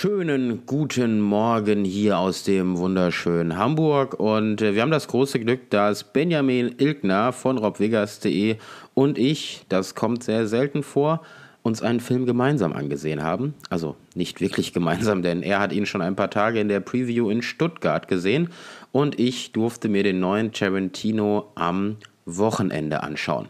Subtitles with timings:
[0.00, 4.14] schönen guten Morgen hier aus dem wunderschönen Hamburg.
[4.20, 8.58] Und äh, wir haben das große Glück, dass Benjamin Ilkner von robvegas.de
[8.94, 11.22] und ich, das kommt sehr selten vor,
[11.64, 13.54] uns einen Film gemeinsam angesehen haben.
[13.70, 17.28] Also nicht wirklich gemeinsam, denn er hat ihn schon ein paar Tage in der Preview
[17.28, 18.50] in Stuttgart gesehen
[18.92, 23.48] und ich durfte mir den neuen Tarantino am Wochenende anschauen.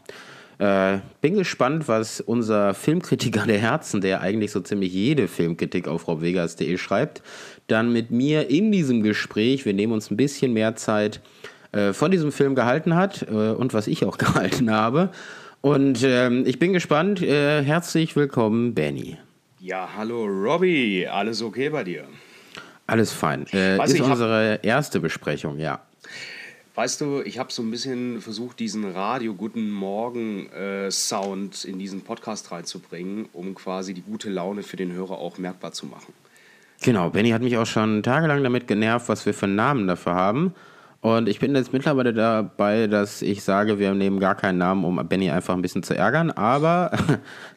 [0.59, 6.09] Äh, bin gespannt, was unser Filmkritiker der Herzen, der eigentlich so ziemlich jede Filmkritik auf
[6.09, 7.23] robvegas.de schreibt,
[7.69, 11.21] dann mit mir in diesem Gespräch, wir nehmen uns ein bisschen mehr Zeit,
[11.71, 15.11] äh, von diesem Film gehalten hat äh, und was ich auch gehalten habe.
[15.61, 17.23] Und ähm, ich bin gespannt.
[17.23, 19.19] Äh, herzlich willkommen, Benny.
[19.61, 21.07] Ja, hallo Robbie.
[21.07, 22.05] Alles okay bei dir?
[22.87, 23.47] Alles fein.
[23.53, 25.83] Äh, ist unsere erste Besprechung, ja.
[26.79, 31.81] Weißt du, ich habe so ein bisschen versucht, diesen Radio Guten Morgen äh, Sound in
[31.81, 36.15] diesen Podcast reinzubringen, um quasi die gute Laune für den Hörer auch merkbar zu machen.
[36.81, 40.55] Genau, Benny hat mich auch schon tagelang damit genervt, was wir für Namen dafür haben.
[41.01, 45.05] Und ich bin jetzt mittlerweile dabei, dass ich sage, wir nehmen gar keinen Namen, um
[45.09, 46.31] Benny einfach ein bisschen zu ärgern.
[46.31, 46.93] Aber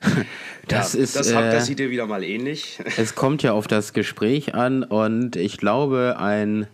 [0.67, 1.15] das ja, ist.
[1.15, 2.79] Das, hat, das äh, sieht dir wieder mal ähnlich.
[2.97, 6.65] es kommt ja auf das Gespräch an und ich glaube, ein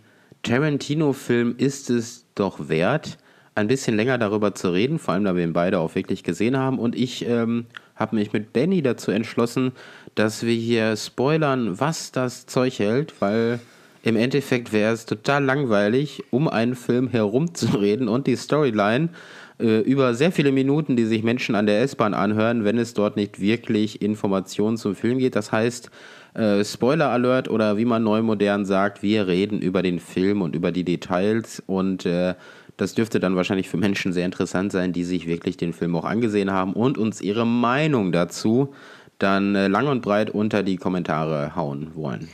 [0.42, 3.18] Tarantino-Film ist es doch wert,
[3.54, 6.56] ein bisschen länger darüber zu reden, vor allem da wir ihn beide auch wirklich gesehen
[6.56, 6.78] haben.
[6.78, 9.72] Und ich ähm, habe mich mit Benny dazu entschlossen,
[10.14, 13.58] dass wir hier spoilern, was das Zeug hält, weil
[14.02, 19.10] im Endeffekt wäre es total langweilig, um einen Film herumzureden und die Storyline
[19.58, 23.16] äh, über sehr viele Minuten, die sich Menschen an der S-Bahn anhören, wenn es dort
[23.16, 25.36] nicht wirklich Informationen zum Film geht.
[25.36, 25.90] Das heißt,
[26.34, 30.54] äh, Spoiler Alert oder wie man neu modern sagt, wir reden über den Film und
[30.54, 32.34] über die Details und äh,
[32.76, 36.04] das dürfte dann wahrscheinlich für Menschen sehr interessant sein, die sich wirklich den Film auch
[36.04, 38.72] angesehen haben und uns ihre Meinung dazu
[39.18, 42.28] dann äh, lang und breit unter die Kommentare hauen wollen.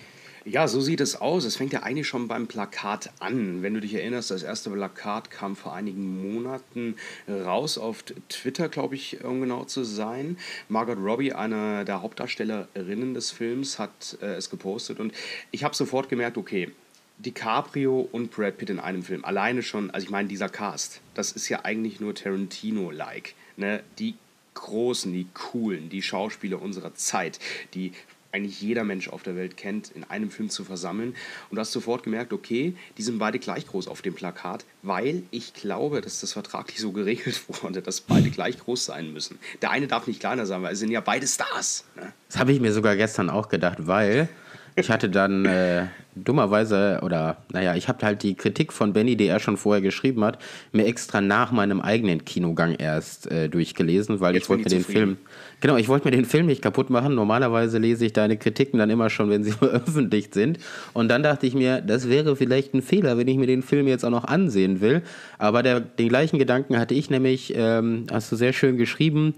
[0.47, 1.47] Ja, so sieht es aus.
[1.47, 3.63] Es fängt ja eigentlich schon beim Plakat an.
[3.63, 6.97] Wenn du dich erinnerst, das erste Plakat kam vor einigen Monaten
[7.27, 10.37] raus auf Twitter, glaube ich, um genau zu sein.
[10.69, 15.15] Margot Robbie, eine der Hauptdarstellerinnen des Films, hat äh, es gepostet und
[15.51, 16.71] ich habe sofort gemerkt, okay,
[17.17, 19.25] DiCaprio und Brad Pitt in einem Film.
[19.25, 23.35] Alleine schon, also ich meine, dieser Cast, das ist ja eigentlich nur Tarantino-like.
[23.57, 23.83] Ne?
[23.99, 24.15] Die
[24.53, 27.39] großen, die coolen, die Schauspieler unserer Zeit,
[27.75, 27.93] die
[28.35, 31.15] eigentlich jeder Mensch auf der Welt kennt, in einem Film zu versammeln.
[31.51, 35.23] Und du hast sofort gemerkt, okay, die sind beide gleich groß auf dem Plakat, weil
[35.31, 39.39] ich glaube, dass das vertraglich so geregelt wurde, dass beide gleich groß sein müssen.
[39.63, 41.85] Der eine darf nicht kleiner sein, weil es sind ja beide Stars.
[41.97, 42.13] Ne?
[42.29, 44.29] Das habe ich mir sogar gestern auch gedacht, weil
[44.77, 45.87] ich hatte dann äh,
[46.17, 50.25] dummerweise, oder naja, ich habe halt die Kritik von Benny, die er schon vorher geschrieben
[50.25, 50.39] hat,
[50.73, 54.85] mir extra nach meinem eigenen Kinogang erst äh, durchgelesen, weil Jetzt ich wollte mir den
[54.85, 55.19] Film,
[55.65, 57.15] genau, ich wollte mir den Film nicht kaputt machen.
[57.15, 60.59] Normalerweise lese ich deine Kritiken dann immer schon, wenn sie veröffentlicht sind.
[60.93, 63.89] Und dann dachte ich mir, das wäre vielleicht ein Fehler, wenn ich mir den Film
[63.89, 65.01] jetzt auch noch ansehen will.
[65.39, 69.37] Aber der, den gleichen Gedanken hatte ich nämlich, ähm, hast du sehr schön geschrieben,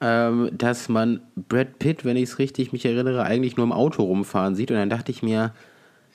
[0.00, 4.04] ähm, dass man Brad Pitt, wenn ich es richtig mich erinnere, eigentlich nur im Auto
[4.04, 4.70] rumfahren sieht.
[4.70, 5.54] Und dann dachte ich mir,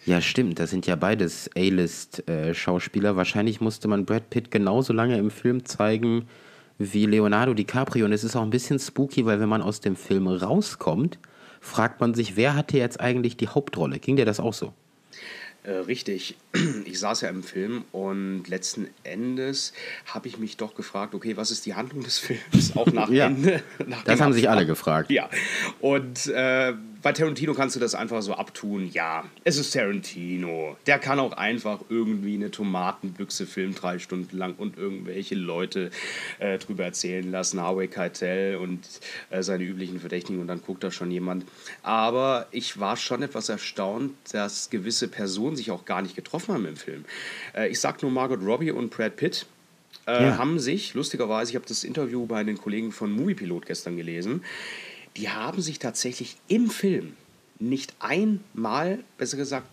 [0.06, 3.18] ja, stimmt, das sind ja beides A-List-Schauspieler.
[3.18, 6.30] Wahrscheinlich musste man Brad Pitt genauso lange im Film zeigen
[6.80, 8.06] wie Leonardo DiCaprio.
[8.06, 11.20] Und es ist auch ein bisschen spooky, weil wenn man aus dem Film rauskommt,
[11.62, 14.00] fragt man sich, wer hatte jetzt eigentlich die Hauptrolle?
[14.00, 14.74] Ging dir das auch so?
[15.64, 16.36] Äh, richtig.
[16.86, 19.74] Ich saß ja im Film und letzten Endes
[20.08, 22.76] habe ich mich doch gefragt, okay, was ist die Handlung des Films?
[22.76, 23.62] Auch nach ja, Ende.
[23.86, 25.12] Nach das haben sich alle gefragt.
[25.12, 25.30] Ja.
[25.80, 28.90] Und äh, bei Tarantino kannst du das einfach so abtun.
[28.92, 30.78] Ja, es ist Tarantino.
[30.86, 35.92] Der kann auch einfach irgendwie eine Tomatenbüchse filmen, drei Stunden lang und irgendwelche Leute
[36.40, 37.62] äh, drüber erzählen lassen.
[37.62, 38.82] Harvey Keitel und
[39.30, 41.46] äh, seine üblichen Verdächtigen und dann guckt da schon jemand.
[41.84, 46.66] Aber ich war schon etwas erstaunt, dass gewisse Personen sich auch gar nicht getroffen haben
[46.66, 47.06] im Film.
[47.56, 49.46] Äh, ich sag nur Margot Robbie und Brad Pitt.
[50.06, 50.38] Äh, ja.
[50.38, 54.44] Haben sich, lustigerweise, ich habe das Interview bei den Kollegen von Moviepilot gestern gelesen,
[55.18, 57.14] die haben sich tatsächlich im Film
[57.60, 59.68] nicht einmal, besser gesagt,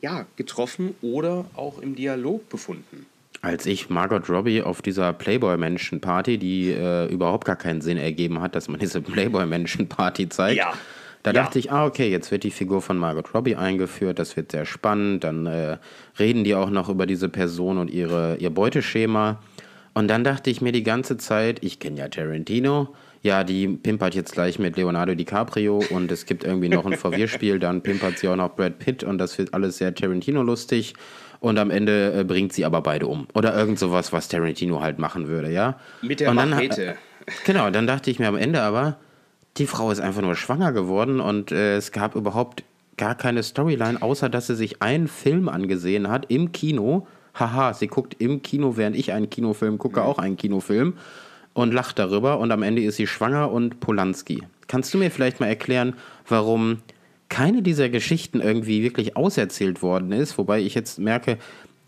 [0.00, 3.06] ja, getroffen oder auch im Dialog befunden.
[3.40, 8.54] Als ich Margot Robbie auf dieser Playboy-Menschen-Party, die äh, überhaupt gar keinen Sinn ergeben hat,
[8.54, 10.72] dass man diese Playboy-Menschen-Party zeigt, ja.
[11.22, 11.42] da ja.
[11.42, 14.66] dachte ich, ah, okay, jetzt wird die Figur von Margot Robbie eingeführt, das wird sehr
[14.66, 15.78] spannend, dann äh,
[16.18, 19.40] reden die auch noch über diese Person und ihre, ihr Beuteschema.
[19.94, 24.14] Und dann dachte ich mir die ganze Zeit, ich kenne ja Tarantino, ja, die pimpert
[24.14, 28.28] jetzt gleich mit Leonardo DiCaprio und es gibt irgendwie noch ein Verwirrspiel, dann pimpert sie
[28.28, 30.94] auch noch Brad Pitt und das wird alles sehr Tarantino-lustig
[31.40, 33.26] und am Ende äh, bringt sie aber beide um.
[33.34, 35.78] Oder irgend sowas, was Tarantino halt machen würde, ja.
[36.02, 36.96] Mit der und dann, Machete.
[37.44, 38.96] Genau, dann dachte ich mir am Ende aber,
[39.58, 42.64] die Frau ist einfach nur schwanger geworden und äh, es gab überhaupt
[42.96, 47.06] gar keine Storyline, außer dass sie sich einen Film angesehen hat im Kino.
[47.34, 50.94] Haha, sie guckt im Kino, während ich einen Kinofilm gucke, auch einen Kinofilm
[51.58, 54.44] und lacht darüber und am Ende ist sie schwanger und Polanski.
[54.68, 55.94] Kannst du mir vielleicht mal erklären,
[56.28, 56.82] warum
[57.28, 60.38] keine dieser Geschichten irgendwie wirklich auserzählt worden ist?
[60.38, 61.36] Wobei ich jetzt merke,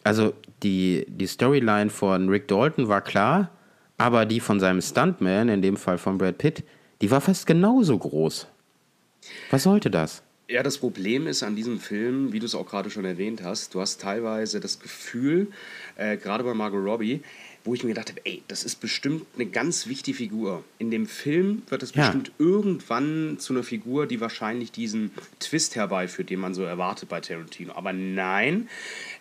[0.03, 0.33] also
[0.65, 3.51] die, die Storyline von Rick Dalton war klar,
[3.97, 6.65] aber die von seinem Stuntman, in dem Fall von Brad Pitt,
[7.01, 8.49] die war fast genauso groß.
[9.53, 10.25] Was sollte das?
[10.49, 13.73] Ja, das Problem ist an diesem Film, wie du es auch gerade schon erwähnt hast,
[13.73, 15.47] du hast teilweise das Gefühl,
[15.95, 17.23] äh, gerade bei Margot Robbie,
[17.65, 20.65] wo ich mir gedacht habe, ey, das ist bestimmt eine ganz wichtige Figur.
[20.79, 22.03] In dem Film wird es ja.
[22.03, 27.21] bestimmt irgendwann zu einer Figur, die wahrscheinlich diesen Twist herbeiführt, den man so erwartet bei
[27.21, 27.75] Tarantino.
[27.75, 28.69] Aber nein,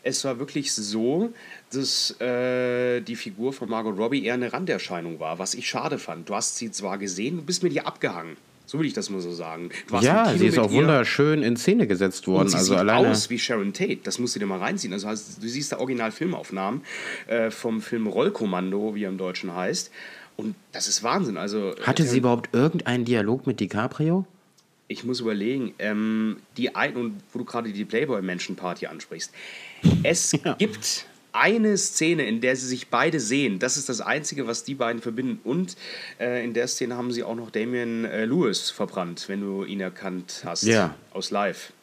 [0.03, 1.33] es war wirklich so,
[1.71, 6.29] dass äh, die Figur von Margot Robbie eher eine Randerscheinung war, was ich schade fand.
[6.29, 8.37] Du hast sie zwar gesehen, du bist mit ihr abgehangen.
[8.69, 9.71] So will ich das mal so sagen.
[9.99, 12.43] ja, sie ist auch wunderschön in Szene gesetzt worden.
[12.43, 14.01] Und sie also sieht alleine aus wie Sharon Tate.
[14.03, 14.93] Das musst du dir mal reinziehen.
[14.93, 16.81] Also du siehst da Original-Filmaufnahmen
[17.25, 19.89] äh, vom Film Rollkommando, wie er im Deutschen heißt.
[20.37, 21.35] Und das ist Wahnsinn.
[21.35, 24.27] Also, Hatte sie überhaupt irgendeinen Dialog mit DiCaprio?
[24.87, 29.33] Ich muss überlegen, ähm, die ein und wo du gerade die Playboy-Menschen-Party ansprichst.
[30.03, 30.53] Es ja.
[30.53, 33.59] gibt eine Szene, in der sie sich beide sehen.
[33.59, 35.39] Das ist das Einzige, was die beiden verbindet.
[35.43, 35.75] Und
[36.19, 39.79] äh, in der Szene haben sie auch noch Damian äh, Lewis verbrannt, wenn du ihn
[39.79, 40.63] erkannt hast.
[40.63, 40.95] Ja.
[41.13, 41.73] Aus Live.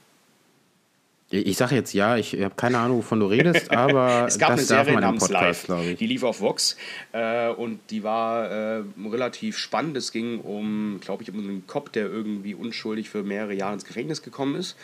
[1.28, 4.60] Ich sage jetzt ja, ich habe keine Ahnung, wovon du redest, aber es gab das
[4.60, 5.98] eine darf Serie man im namens Podcast, Live.
[5.98, 6.76] Die lief auf Vox
[7.10, 9.96] äh, und die war äh, relativ spannend.
[9.96, 13.84] Es ging um, glaube ich, um einen Cop, der irgendwie unschuldig für mehrere Jahre ins
[13.84, 14.76] Gefängnis gekommen ist.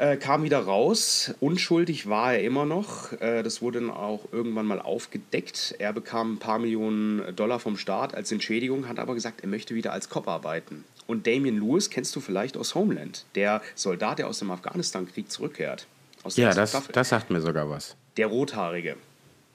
[0.00, 1.34] Äh, kam wieder raus.
[1.40, 3.12] Unschuldig war er immer noch.
[3.20, 5.74] Äh, das wurde dann auch irgendwann mal aufgedeckt.
[5.78, 9.74] Er bekam ein paar Millionen Dollar vom Staat als Entschädigung, hat aber gesagt, er möchte
[9.74, 10.84] wieder als Cop arbeiten.
[11.06, 15.86] Und Damien Lewis kennst du vielleicht aus Homeland, der Soldat, der aus dem Afghanistan-Krieg zurückkehrt.
[16.30, 17.94] ja, das, das sagt mir sogar was.
[18.16, 18.96] Der Rothaarige.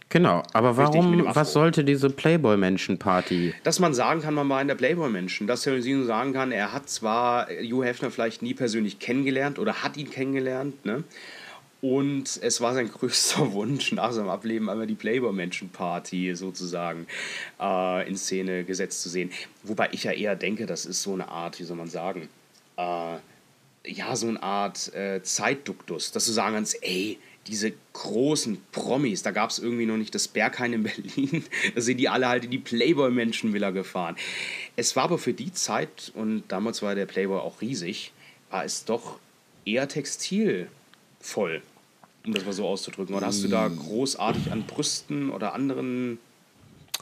[0.10, 3.56] Genau, aber warum, was sollte diese Playboy-Menschen-Party?
[3.64, 5.48] Dass man sagen kann, man war in der Playboy-Menschen.
[5.48, 9.98] Dass Tarantino sagen kann, er hat zwar Hugh Hefner vielleicht nie persönlich kennengelernt oder hat
[9.98, 11.04] ihn kennengelernt, ne?
[11.82, 17.08] Und es war sein größter Wunsch, nach seinem Ableben einmal die Playboy-Menschen-Party sozusagen
[17.60, 19.32] äh, in Szene gesetzt zu sehen.
[19.64, 22.30] Wobei ich ja eher denke, das ist so eine Art, wie soll man sagen,
[22.78, 23.18] äh,
[23.88, 29.32] ja, so eine Art äh, Zeitduktus, dass du sagen kannst, ey, diese großen Promis, da
[29.32, 30.84] gab es irgendwie noch nicht das Berghain in
[31.16, 31.44] Berlin,
[31.74, 34.16] da sind die alle halt in die Playboy-Menschenvilla gefahren.
[34.76, 38.12] Es war aber für die Zeit, und damals war der Playboy auch riesig,
[38.50, 39.20] war es doch
[39.66, 41.62] eher textilvoll,
[42.26, 43.16] um das mal so auszudrücken.
[43.16, 46.20] Oder hast du da großartig an Brüsten oder anderen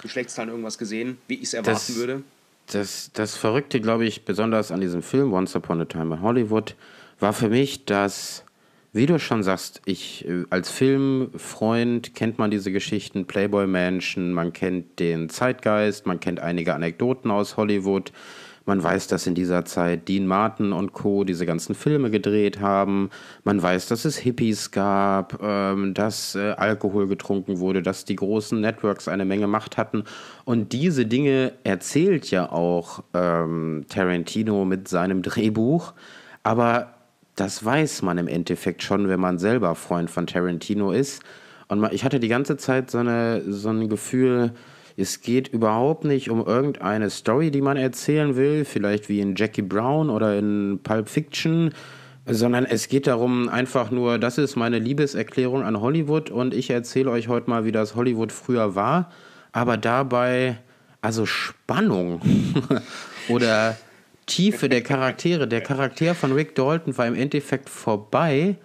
[0.01, 2.24] Geschlechtsteilen irgendwas gesehen, wie ich es erwarten das, würde?
[2.68, 6.75] Das, das Verrückte, glaube ich, besonders an diesem Film Once Upon a Time in Hollywood,
[7.19, 8.44] war für mich, dass
[8.94, 15.00] wie du schon sagst, ich äh, als Filmfreund kennt man diese Geschichten, Playboy-Menschen, man kennt
[15.00, 18.12] den Zeitgeist, man kennt einige Anekdoten aus Hollywood.
[18.66, 21.25] Man weiß, dass in dieser Zeit Dean Martin und Co.
[21.25, 23.10] diese ganzen Filme gedreht haben.
[23.44, 28.62] Man weiß, dass es Hippies gab, ähm, dass äh, Alkohol getrunken wurde, dass die großen
[28.62, 30.06] Networks eine Menge Macht hatten.
[30.45, 35.94] Und diese Dinge erzählt ja auch ähm, Tarantino mit seinem Drehbuch.
[36.44, 36.93] Aber
[37.35, 41.23] das weiß man im Endeffekt schon, wenn man selber Freund von Tarantino ist.
[41.68, 44.52] Und ich hatte die ganze Zeit so, eine, so ein Gefühl,
[44.95, 49.63] es geht überhaupt nicht um irgendeine Story, die man erzählen will, vielleicht wie in Jackie
[49.63, 51.73] Brown oder in Pulp Fiction,
[52.25, 57.11] sondern es geht darum, einfach nur, das ist meine Liebeserklärung an Hollywood und ich erzähle
[57.11, 59.09] euch heute mal, wie das Hollywood früher war,
[59.52, 60.57] aber dabei,
[61.02, 62.21] also Spannung
[63.30, 63.75] oder
[64.25, 65.47] Tiefe der Charaktere.
[65.47, 68.56] Der Charakter von Rick Dalton war im Endeffekt vorbei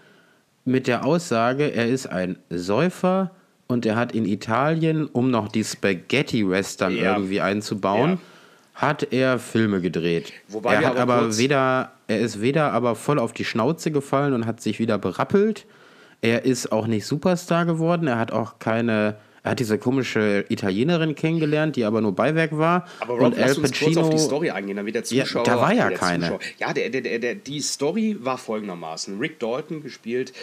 [0.65, 3.31] mit der Aussage, er ist ein Säufer
[3.67, 7.15] und er hat in Italien, um noch die Spaghetti-Western ja.
[7.15, 8.19] irgendwie einzubauen, ja.
[8.75, 10.33] hat er Filme gedreht.
[10.49, 14.35] Wobei er hat aber, aber weder, er ist weder aber voll auf die Schnauze gefallen
[14.35, 15.65] und hat sich wieder berappelt.
[16.21, 18.09] Er ist auch nicht Superstar geworden.
[18.09, 19.17] Er hat auch keine
[19.49, 22.87] er hat diese komische Italienerin kennengelernt, die aber nur Beiwerk war.
[23.01, 25.47] Aber Rob, und Al Pacino, uns kurz auf die Story eingehen, wird der Zuschauer...
[25.47, 26.25] Ja, da war ja keine.
[26.27, 29.19] Zuschauer, ja, der, der, der, die Story war folgendermaßen.
[29.19, 30.35] Rick Dalton, gespielt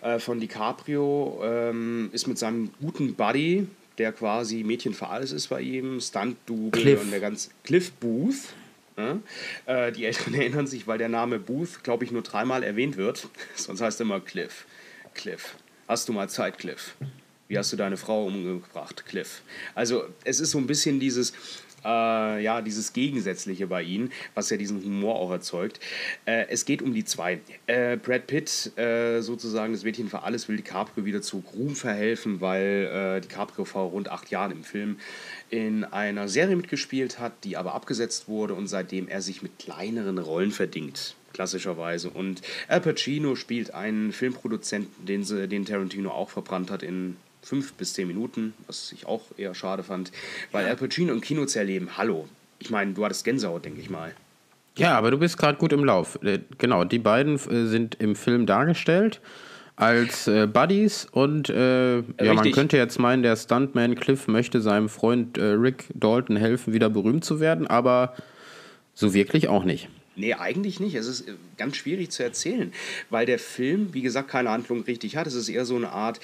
[0.00, 3.66] äh, von DiCaprio, ähm, ist mit seinem guten Buddy,
[3.98, 7.50] der quasi Mädchen für alles ist bei ihm, Stunt-Double und der ganz...
[7.64, 8.54] Cliff Booth,
[8.96, 9.18] ja?
[9.66, 13.26] Äh, die Älteren erinnern sich, weil der Name Booth, glaube ich, nur dreimal erwähnt wird.
[13.56, 14.66] Sonst heißt er immer Cliff.
[15.14, 15.56] Cliff.
[15.88, 16.94] Hast du mal Zeit, Cliff?
[17.48, 19.42] Wie hast du deine Frau umgebracht, Cliff?
[19.74, 21.32] Also es ist so ein bisschen dieses,
[21.84, 25.80] äh, ja, dieses Gegensätzliche bei ihnen, was ja diesen Humor auch erzeugt.
[26.24, 27.40] Äh, es geht um die zwei.
[27.66, 32.40] Äh, Brad Pitt, äh, sozusagen das Mädchen für alles, will DiCaprio wieder zu Ruhm verhelfen,
[32.40, 34.98] weil äh, DiCaprio vor rund acht Jahren im Film
[35.50, 40.18] in einer Serie mitgespielt hat, die aber abgesetzt wurde und seitdem er sich mit kleineren
[40.18, 42.10] Rollen verdingt klassischerweise.
[42.10, 47.92] Und Al Pacino spielt einen Filmproduzenten, den, den Tarantino auch verbrannt hat in fünf bis
[47.94, 50.12] zehn Minuten, was ich auch eher schade fand,
[50.52, 53.90] weil Al Pacino im Kino zu erleben, hallo, ich meine, du hattest Gänsehaut, denke ich
[53.90, 54.14] mal.
[54.78, 56.18] Ja, aber du bist gerade gut im Lauf.
[56.22, 59.20] Äh, genau, die beiden äh, sind im Film dargestellt
[59.76, 64.88] als äh, Buddies und äh, ja, man könnte jetzt meinen, der Stuntman Cliff möchte seinem
[64.88, 68.14] Freund äh, Rick Dalton helfen, wieder berühmt zu werden, aber
[68.94, 69.88] so wirklich auch nicht.
[70.14, 70.94] Nee, eigentlich nicht.
[70.94, 72.72] Es ist äh, ganz schwierig zu erzählen,
[73.08, 75.26] weil der Film, wie gesagt, keine Handlung richtig hat.
[75.26, 76.20] Es ist eher so eine Art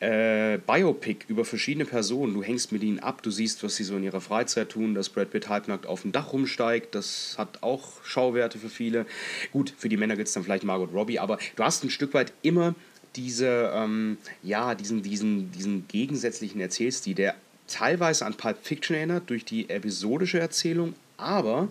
[0.00, 2.32] äh, Biopic über verschiedene Personen.
[2.32, 5.10] Du hängst mit ihnen ab, du siehst, was sie so in ihrer Freizeit tun, dass
[5.10, 6.94] Brad Pitt halbnackt auf dem Dach rumsteigt.
[6.94, 9.04] Das hat auch Schauwerte für viele.
[9.52, 12.14] Gut, für die Männer gibt es dann vielleicht Margot Robbie, aber du hast ein Stück
[12.14, 12.74] weit immer
[13.16, 17.34] diese, ähm, ja, diesen, diesen, diesen gegensätzlichen Erzählstil, der
[17.66, 21.68] teilweise an Pulp Fiction erinnert durch die episodische Erzählung, aber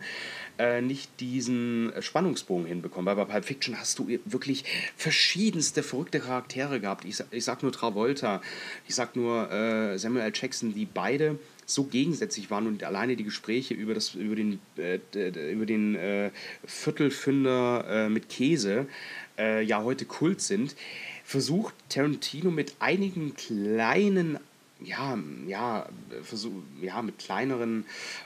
[0.57, 3.05] äh, nicht diesen Spannungsbogen hinbekommen.
[3.05, 4.63] Weil bei Pulp Fiction hast du wirklich
[4.95, 7.05] verschiedenste verrückte Charaktere gehabt.
[7.05, 8.41] Ich, ich sag nur Travolta,
[8.87, 10.31] ich sag nur äh, Samuel L.
[10.33, 14.99] Jackson, die beide so gegensätzlich waren und alleine die Gespräche über, das, über den, äh,
[15.51, 16.29] über den äh,
[16.63, 18.87] Viertelfünder äh, mit Käse
[19.37, 20.75] äh, ja heute Kult sind,
[21.23, 24.37] versucht Tarantino mit einigen kleinen
[24.81, 25.17] ja,
[25.47, 25.87] ja,
[26.23, 26.51] versuch,
[26.81, 27.85] ja, mit kleineren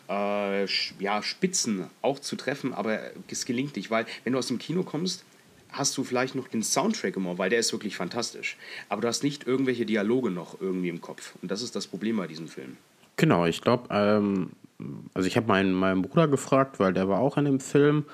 [0.09, 0.65] äh,
[0.99, 4.83] ja, Spitzen auch zu treffen, aber es gelingt nicht, weil wenn du aus dem Kino
[4.83, 5.25] kommst,
[5.71, 8.57] hast du vielleicht noch den Soundtrack im Ohr, weil der ist wirklich fantastisch.
[8.89, 11.35] Aber du hast nicht irgendwelche Dialoge noch irgendwie im Kopf.
[11.41, 12.77] Und das ist das Problem bei diesem Film.
[13.17, 14.51] Genau, ich glaube, ähm,
[15.13, 18.05] also ich habe meinen, meinen Bruder gefragt, weil der war auch in dem Film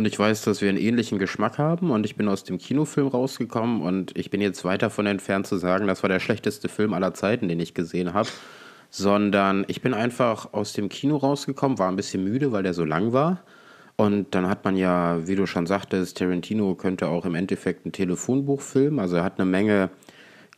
[0.00, 3.08] und ich weiß, dass wir einen ähnlichen Geschmack haben und ich bin aus dem Kinofilm
[3.08, 6.94] rausgekommen und ich bin jetzt weit davon entfernt zu sagen, das war der schlechteste Film
[6.94, 8.30] aller Zeiten, den ich gesehen habe,
[8.88, 12.86] sondern ich bin einfach aus dem Kino rausgekommen, war ein bisschen müde, weil der so
[12.86, 13.42] lang war.
[13.96, 17.92] Und dann hat man ja, wie du schon sagtest, Tarantino könnte auch im Endeffekt ein
[17.92, 19.00] Telefonbuch filmen.
[19.00, 19.90] Also er hat eine Menge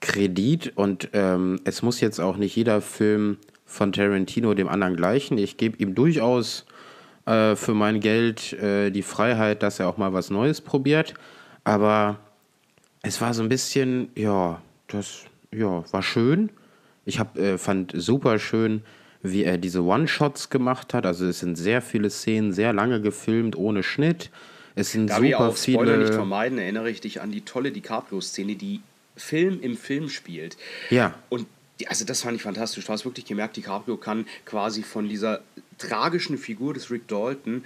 [0.00, 5.37] Kredit und ähm, es muss jetzt auch nicht jeder Film von Tarantino dem anderen gleichen.
[5.37, 6.64] Ich gebe ihm durchaus
[7.26, 11.14] äh, für mein Geld äh, die Freiheit, dass er auch mal was Neues probiert.
[11.64, 12.19] Aber
[13.02, 16.50] es war so ein bisschen, ja, das ja, war schön.
[17.05, 18.83] Ich hab, äh, fand super schön,
[19.23, 21.07] wie er diese One-Shots gemacht hat.
[21.07, 24.31] Also es sind sehr viele Szenen, sehr lange gefilmt, ohne Schnitt.
[24.75, 25.79] Es sind da super wir auch viele.
[25.79, 28.81] Spoiler nicht vermeiden, erinnere ich dich an die tolle DiCaprio-Szene, die
[29.17, 30.57] Film im Film spielt.
[30.91, 31.14] Ja.
[31.29, 31.47] Und
[31.87, 32.85] also das fand ich fantastisch.
[32.85, 35.41] Du hast wirklich gemerkt, DiCaprio kann quasi von dieser
[35.79, 37.64] tragischen Figur des Rick Dalton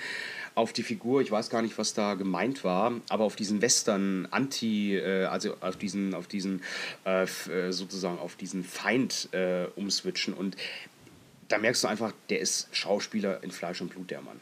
[0.55, 4.27] auf die Figur, ich weiß gar nicht, was da gemeint war, aber auf diesen Western
[4.31, 6.63] Anti, äh, also auf diesen, auf diesen
[7.05, 10.33] äh, äh, sozusagen auf diesen Feind äh, umswitchen.
[10.33, 10.57] Und
[11.49, 14.41] da merkst du einfach, der ist Schauspieler in Fleisch und Blut, der Mann.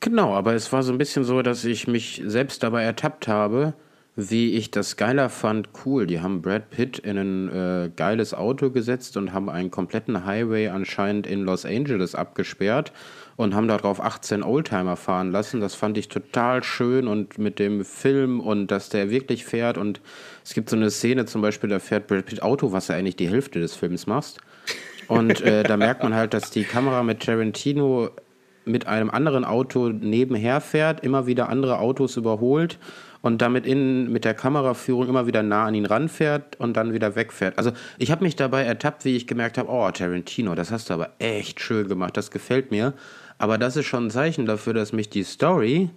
[0.00, 3.74] Genau, aber es war so ein bisschen so, dass ich mich selbst dabei ertappt habe,
[4.28, 6.06] wie ich das geiler fand, cool.
[6.06, 10.68] Die haben Brad Pitt in ein äh, geiles Auto gesetzt und haben einen kompletten Highway
[10.68, 12.92] anscheinend in Los Angeles abgesperrt
[13.36, 15.60] und haben darauf 18 Oldtimer fahren lassen.
[15.60, 19.78] Das fand ich total schön und mit dem Film und dass der wirklich fährt.
[19.78, 20.00] Und
[20.44, 23.16] es gibt so eine Szene zum Beispiel, da fährt Brad Pitt Auto, was er eigentlich
[23.16, 24.38] die Hälfte des Films macht.
[25.08, 28.10] Und äh, da merkt man halt, dass die Kamera mit Tarantino
[28.64, 32.78] mit einem anderen Auto nebenher fährt, immer wieder andere Autos überholt
[33.22, 37.16] und damit in, mit der Kameraführung immer wieder nah an ihn ranfährt und dann wieder
[37.16, 37.58] wegfährt.
[37.58, 40.94] Also ich habe mich dabei ertappt, wie ich gemerkt habe, oh Tarantino, das hast du
[40.94, 42.94] aber echt schön gemacht, das gefällt mir.
[43.38, 45.90] Aber das ist schon ein Zeichen dafür, dass mich die Story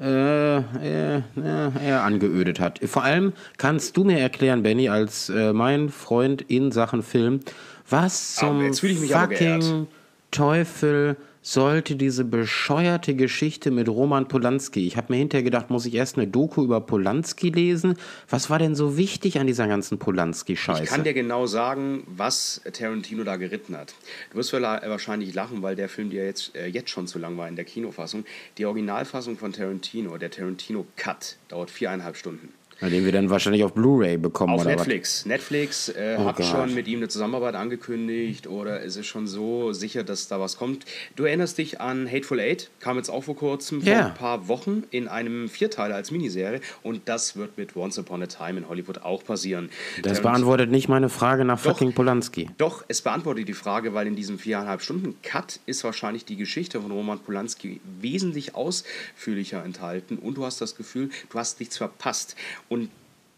[0.00, 2.80] äh, eher, eher angeödet hat.
[2.84, 7.40] Vor allem kannst du mir erklären, Benny, als äh, mein Freund in Sachen Film,
[7.88, 9.88] was zum fucking
[10.30, 14.86] Teufel sollte diese bescheuerte Geschichte mit Roman Polanski.
[14.86, 17.96] Ich habe mir hinterher gedacht, muss ich erst eine Doku über Polanski lesen?
[18.28, 20.82] Was war denn so wichtig an dieser ganzen Polanski-Scheiße?
[20.82, 23.94] Ich kann dir genau sagen, was Tarantino da geritten hat.
[24.30, 27.48] Du wirst wahrscheinlich lachen, weil der Film dir jetzt, äh, jetzt schon zu lang war
[27.48, 28.24] in der Kinofassung.
[28.58, 32.52] Die Originalfassung von Tarantino, der Tarantino Cut, dauert viereinhalb Stunden.
[32.80, 35.26] Den wir dann wahrscheinlich auf Blu-ray bekommen Auf oder Netflix.
[35.26, 36.46] Netflix äh, Oh hat Gott.
[36.46, 40.56] schon mit ihm eine Zusammenarbeit angekündigt oder ist es schon so sicher, dass da was
[40.56, 40.84] kommt.
[41.16, 44.06] Du erinnerst dich an Hateful Eight, kam jetzt auch vor kurzem, vor Ja.
[44.06, 48.26] ein paar Wochen in einem Vierteiler als Miniserie und das wird mit Once Upon a
[48.26, 49.68] Time in Hollywood auch passieren.
[49.96, 52.48] Das Terrence- beantwortet nicht meine Frage nach fucking Polanski.
[52.56, 56.80] Doch, es beantwortet die Frage, weil in diesem viereinhalb Stunden Cut ist wahrscheinlich die Geschichte
[56.80, 62.36] von Roman Polanski wesentlich ausführlicher enthalten und du hast das Gefühl, du hast nichts verpasst.
[62.70, 62.88] Und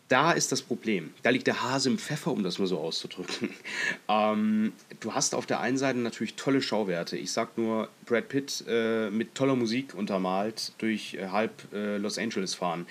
[0.09, 1.15] da ist das Problem.
[1.23, 3.51] Da liegt der Hase im Pfeffer, um das mal so auszudrücken.
[4.09, 7.17] Ähm, du hast auf der einen Seite natürlich tolle Schauwerte.
[7.17, 12.19] Ich sag nur, Brad Pitt äh, mit toller Musik untermalt durch äh, halb äh, Los
[12.19, 12.87] Angeles fahren.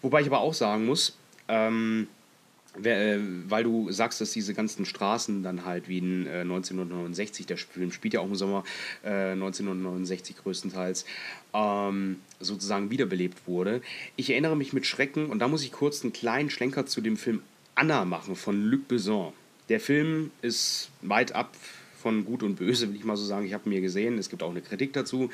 [0.00, 2.23] Wobei ich aber auch sagen muss, ähm, äh,
[2.76, 7.92] weil du sagst, dass diese ganzen Straßen dann halt wie in äh, 1969, der Film
[7.92, 8.64] spielt ja auch im Sommer
[9.04, 11.04] äh, 1969 größtenteils,
[11.52, 13.80] ähm, sozusagen wiederbelebt wurde.
[14.16, 17.16] Ich erinnere mich mit Schrecken, und da muss ich kurz einen kleinen Schlenker zu dem
[17.16, 17.42] Film
[17.76, 19.32] Anna machen von Luc Besson.
[19.68, 21.54] Der Film ist weit ab
[21.96, 23.46] von Gut und Böse, will ich mal so sagen.
[23.46, 25.30] Ich habe ihn mir gesehen, es gibt auch eine Kritik dazu.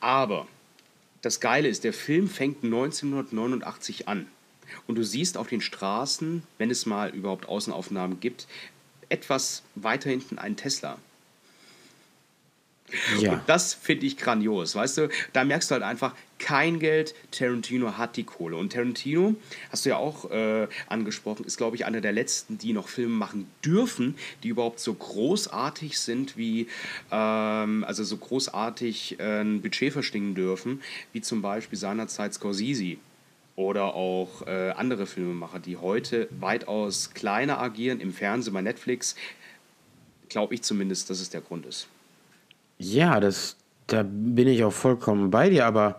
[0.00, 0.48] Aber
[1.22, 4.26] das Geile ist, der Film fängt 1989 an.
[4.86, 8.46] Und du siehst auf den Straßen, wenn es mal überhaupt Außenaufnahmen gibt,
[9.08, 10.98] etwas weiter hinten einen Tesla.
[13.20, 13.32] Ja.
[13.32, 15.08] Und das finde ich grandios, weißt du?
[15.32, 18.56] Da merkst du halt einfach, kein Geld, Tarantino hat die Kohle.
[18.56, 19.34] Und Tarantino,
[19.70, 23.14] hast du ja auch äh, angesprochen, ist, glaube ich, einer der letzten, die noch Filme
[23.14, 26.68] machen dürfen, die überhaupt so großartig sind wie,
[27.10, 30.80] ähm, also so großartig äh, ein Budget verschlingen dürfen,
[31.12, 32.96] wie zum Beispiel seinerzeit Scorsese.
[33.58, 39.16] Oder auch äh, andere Filmemacher, die heute weitaus kleiner agieren, im Fernsehen, bei Netflix.
[40.28, 41.88] Glaube ich zumindest, dass es der Grund ist.
[42.78, 43.56] Ja, das,
[43.88, 45.98] da bin ich auch vollkommen bei dir, aber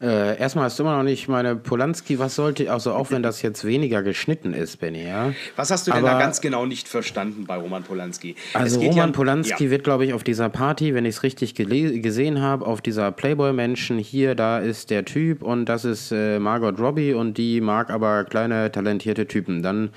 [0.00, 3.42] äh, erstmal hast du immer noch nicht meine Polanski, was sollte, also auch wenn das
[3.42, 5.32] jetzt weniger geschnitten ist, Benny, ja.
[5.56, 8.36] Was hast du denn da Aber- ganz genau nicht verstanden bei Roman Polanski?
[8.54, 9.70] Also Roman ja- Polanski ja.
[9.70, 13.98] wird, glaube ich, auf dieser Party, wenn ich es richtig gesehen habe, auf dieser Playboy-Menschen,
[13.98, 18.24] hier, da ist der Typ und das ist äh, Margot Robbie und die mag aber
[18.24, 19.62] kleine, talentierte Typen.
[19.62, 19.90] Dann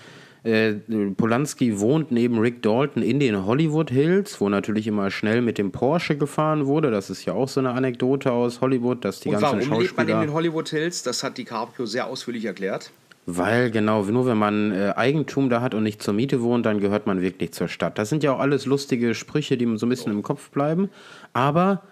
[0.43, 0.73] äh,
[1.15, 5.71] Polanski wohnt neben Rick Dalton in den Hollywood Hills, wo natürlich immer schnell mit dem
[5.71, 6.89] Porsche gefahren wurde.
[6.89, 9.95] Das ist ja auch so eine Anekdote aus Hollywood, dass die Und ganzen warum lebt
[9.95, 11.03] man in den Hollywood Hills?
[11.03, 12.91] Das hat DiCaprio sehr ausführlich erklärt.
[13.27, 16.79] Weil genau, nur wenn man äh, Eigentum da hat und nicht zur Miete wohnt, dann
[16.79, 17.99] gehört man wirklich zur Stadt.
[17.99, 20.89] Das sind ja auch alles lustige Sprüche, die so ein bisschen im Kopf bleiben.
[21.33, 21.83] Aber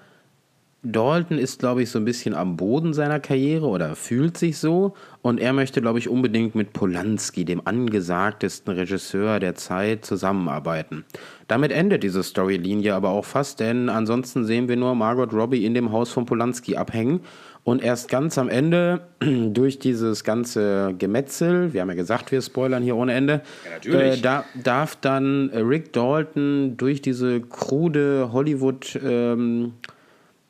[0.82, 4.94] Dalton ist, glaube ich, so ein bisschen am Boden seiner Karriere oder fühlt sich so.
[5.22, 11.04] Und er möchte, glaube ich, unbedingt mit Polanski, dem angesagtesten Regisseur der Zeit, zusammenarbeiten.
[11.50, 15.74] Damit endet diese Storylinie aber auch fast, denn ansonsten sehen wir nur Margot Robbie in
[15.74, 17.22] dem Haus von Polanski abhängen.
[17.66, 22.84] Und erst ganz am Ende, durch dieses ganze Gemetzel, wir haben ja gesagt, wir spoilern
[22.84, 23.42] hier ohne Ende,
[23.84, 29.74] Ja, äh, da, darf dann Rick Dalton durch diese krude Hollywood- ähm,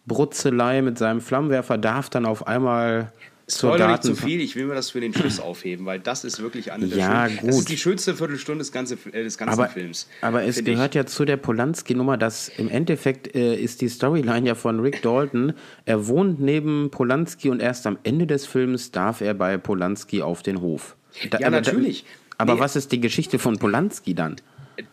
[0.09, 3.13] Brutzelei mit seinem Flammenwerfer darf dann auf einmal
[3.47, 4.15] zur Spoiler nicht Daten...
[4.15, 6.85] zu viel, ich will mir das für den Schluss aufheben, weil das ist wirklich eine
[6.87, 7.39] der Ja, schönsten.
[7.41, 7.49] gut.
[7.49, 10.07] Das ist die schönste Viertelstunde des, ganze, äh, des ganzen aber, Films.
[10.21, 14.53] aber es gehört ja zu der Polanski-Nummer, dass im Endeffekt äh, ist die Storyline ja
[14.55, 15.53] von Rick Dalton.
[15.85, 20.43] Er wohnt neben Polanski und erst am Ende des Films darf er bei Polanski auf
[20.43, 20.95] den Hof.
[21.31, 22.05] Da- Ja, aber natürlich.
[22.37, 22.59] aber Nee.
[22.59, 24.35] was ist die Geschichte von Polanski dann?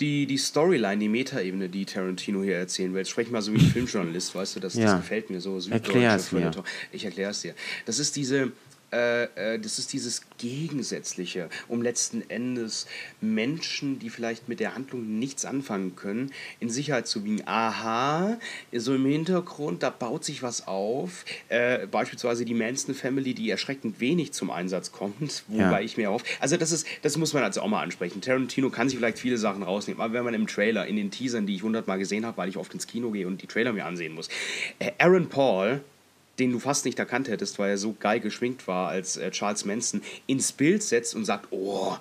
[0.01, 3.59] Die, die Storyline, die Metaebene, die Tarantino hier erzählen will, jetzt sprech mal so wie
[3.59, 4.85] ein Filmjournalist, weißt du, das, Ja.
[4.87, 5.59] das gefällt mir so.
[5.70, 6.51] Erklär es mir.
[6.92, 7.55] Ich erkläre es dir.
[7.85, 8.53] Das ist diese.
[8.92, 12.87] Äh, äh, das ist dieses Gegensätzliche, um letzten Endes
[13.20, 17.42] Menschen, die vielleicht mit der Handlung nichts anfangen können, in Sicherheit zu wiegen.
[17.46, 18.38] Aha,
[18.72, 21.25] so im Hintergrund, da baut sich was auf.
[21.49, 25.81] Äh, beispielsweise die Manson Family, die erschreckend wenig zum Einsatz kommt, wobei Ja.
[25.81, 26.22] ich mir auf.
[26.40, 28.20] Also das ist, das muss man also auch mal ansprechen.
[28.20, 31.46] Tarantino kann sich vielleicht viele Sachen rausnehmen, aber wenn man im Trailer, in den Teasern,
[31.46, 33.85] die ich hundertmal gesehen habe, weil ich oft ins Kino gehe und die Trailer mir
[33.87, 34.29] ansehen muss,
[34.79, 35.81] äh, Aaron Paul,
[36.38, 39.64] den du fast nicht erkannt hättest, weil er so geil geschminkt war als äh, Charles
[39.64, 41.96] Manson, ins Bild setzt und sagt, oh,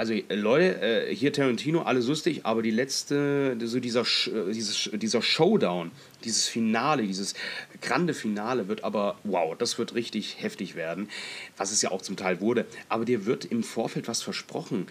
[0.00, 4.90] also äh, Leute, äh, hier Tarantino, alles lustig, aber die letzte, so dieser, äh, dieses,
[4.94, 5.90] dieser Showdown,
[6.24, 7.34] dieses Finale, dieses
[7.82, 11.10] grande Finale wird aber, wow, das wird richtig heftig werden,
[11.58, 12.64] was es ja auch zum Teil wurde.
[12.88, 14.86] Aber dir wird im Vorfeld was versprochen.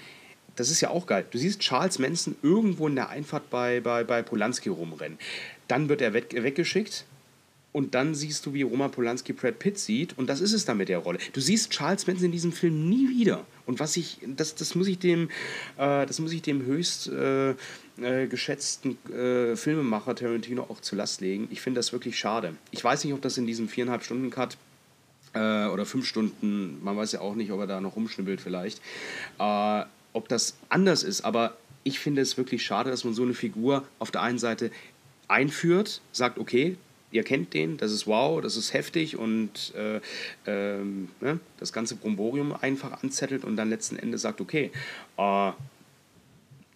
[0.56, 1.26] Das ist ja auch geil.
[1.32, 5.18] Du siehst Charles Manson irgendwo in der Einfahrt bei, bei, bei Polanski rumrennen.
[5.68, 7.06] Dann wird er weg, weggeschickt
[7.72, 10.18] und dann siehst du, wie Roman Polanski Brad Pitt sieht.
[10.18, 11.20] Und das ist es dann mit der Rolle.
[11.34, 13.46] Du siehst Charles Manson in diesem Film nie wieder.
[13.66, 15.30] Und was ich, das, das muss ich dem,
[15.78, 21.22] äh, das muss ich dem höchst äh, äh, geschätzten äh, Filmemacher Tarantino auch zu Last
[21.22, 21.48] legen.
[21.52, 22.56] Ich finde das wirklich schade.
[22.72, 24.58] Ich weiß nicht, ob das in diesem viereinhalb Stunden Cut
[25.32, 28.82] Äh, oder fünf Stunden, man weiß ja auch nicht, ob er da noch rumschnibbelt vielleicht.
[29.38, 33.36] Äh, ob das anders ist, aber ich finde es wirklich schade, dass man so eine
[33.36, 34.72] Figur auf der einen Seite
[35.28, 36.78] einführt, sagt, okay,
[37.12, 40.00] ihr kennt den, das ist wow, das ist heftig und äh,
[40.46, 44.72] ähm, ne, das ganze Bromborium einfach anzettelt und dann letzten Endes sagt, okay,
[45.18, 45.52] äh,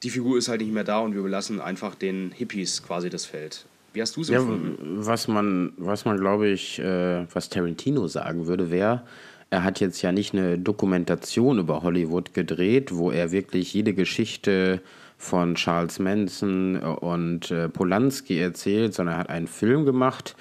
[0.01, 3.25] die Figur ist halt nicht mehr da und wir belassen einfach den Hippies quasi das
[3.25, 3.65] Feld.
[3.93, 8.47] Wie hast du es ja, Was man, was man glaube ich, äh, was Tarantino sagen
[8.47, 9.03] würde, wäre,
[9.51, 14.81] er hat jetzt ja nicht eine Dokumentation über Hollywood gedreht, wo er wirklich jede Geschichte
[15.17, 20.35] von Charles Manson und äh, Polanski erzählt, sondern er hat einen Film gemacht,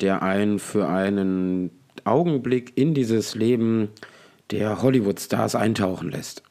[0.00, 1.70] der einen für einen
[2.04, 3.88] Augenblick in dieses Leben
[4.50, 6.42] der Hollywood-Stars eintauchen lässt.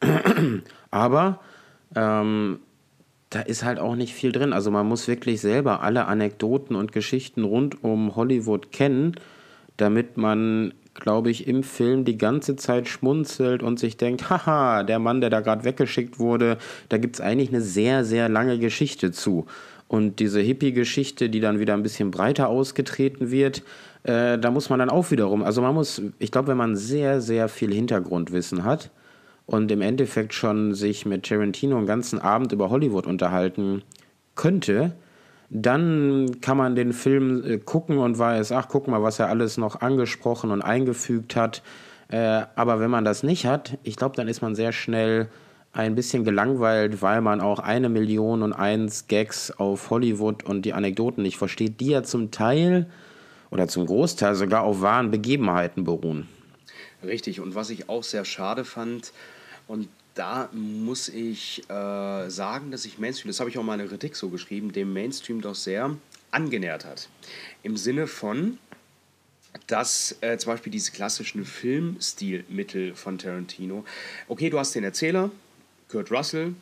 [0.91, 1.39] Aber
[1.95, 2.59] ähm,
[3.29, 4.53] da ist halt auch nicht viel drin.
[4.53, 9.15] Also man muss wirklich selber alle Anekdoten und Geschichten rund um Hollywood kennen,
[9.77, 14.99] damit man glaube ich, im Film die ganze Zeit schmunzelt und sich denkt, haha, der
[14.99, 16.57] Mann, der da gerade weggeschickt wurde,
[16.89, 19.45] da gibt es eigentlich eine sehr, sehr lange Geschichte zu.
[19.87, 23.61] Und diese Hippie-Geschichte, die dann wieder ein bisschen breiter ausgetreten wird,
[24.03, 27.21] äh, da muss man dann auch wiederum, also man muss, ich glaube, wenn man sehr,
[27.21, 28.89] sehr viel Hintergrundwissen hat
[29.45, 33.83] und im Endeffekt schon sich mit Tarantino einen ganzen Abend über Hollywood unterhalten
[34.33, 34.93] könnte,
[35.61, 39.57] dann kann man den Film äh, gucken und weiß, ach, guck mal, was er alles
[39.57, 41.63] noch angesprochen und eingefügt hat.
[42.09, 45.29] Äh, aber wenn man das nicht hat, ich glaube, dann ist man sehr schnell
[45.71, 50.73] ein bisschen gelangweilt, weil man auch eine Million und eins Gags auf Hollywood und die
[50.73, 52.87] Anekdoten nicht versteht, die ja zum Teil
[53.49, 56.27] oder zum Großteil sogar auf wahren Begebenheiten beruhen.
[57.03, 59.11] Richtig, und was ich auch sehr schade fand,
[59.67, 63.79] und da muss ich äh, sagen, dass sich Mainstream, das habe ich auch mal in
[63.79, 65.95] der Kritik so geschrieben, dem Mainstream doch sehr
[66.31, 67.09] angenähert hat.
[67.63, 68.57] Im Sinne von,
[69.67, 73.83] dass äh, zum Beispiel diese klassischen Filmstilmittel von Tarantino,
[74.27, 75.31] okay, du hast den Erzähler,
[75.89, 76.53] Kurt Russell,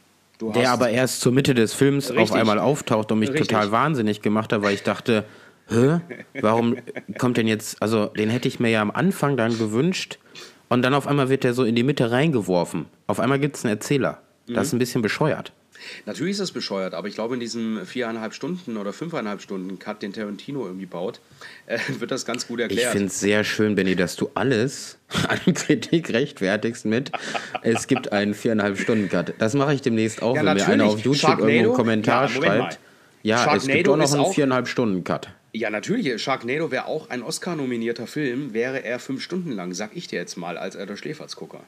[0.42, 3.50] der aber erst zur Mitte des Films richtig, auf einmal auftaucht und mich richtig.
[3.50, 5.26] total wahnsinnig gemacht hat, weil ich dachte,
[5.70, 6.00] hä,
[6.42, 6.76] warum
[7.18, 10.18] kommt denn jetzt, also den hätte ich mir ja am Anfang dann gewünscht,
[10.74, 12.88] und dann auf einmal wird der so in die Mitte reingeworfen.
[13.06, 14.22] Auf einmal gibt es einen Erzähler.
[14.48, 14.62] Das mhm.
[14.62, 15.54] ist ein bisschen bescheuert.
[16.06, 20.02] Natürlich ist das bescheuert, aber ich glaube, in diesem viereinhalb Stunden oder fünfeinhalb Stunden Cut,
[20.02, 21.20] den Tarantino irgendwie baut,
[21.68, 22.88] äh, wird das ganz gut erklärt.
[22.88, 27.12] Ich finde es sehr schön, Benny, dass du alles an Kritik rechtfertigst mit,
[27.62, 29.36] es gibt einen viereinhalb Stunden Cut.
[29.38, 32.30] Das mache ich demnächst auch, ja, wenn mir einer auf YouTube irgendwo einen Kommentar ja,
[32.30, 32.80] schreibt.
[33.22, 35.30] Ja, Sharknado es gibt doch noch einen viereinhalb Stunden Cut.
[35.56, 36.20] Ja, natürlich.
[36.20, 40.36] Sharknado wäre auch ein Oscar-nominierter Film, wäre er fünf Stunden lang, sag ich dir jetzt
[40.36, 41.62] mal, als er der Schläferzgucker.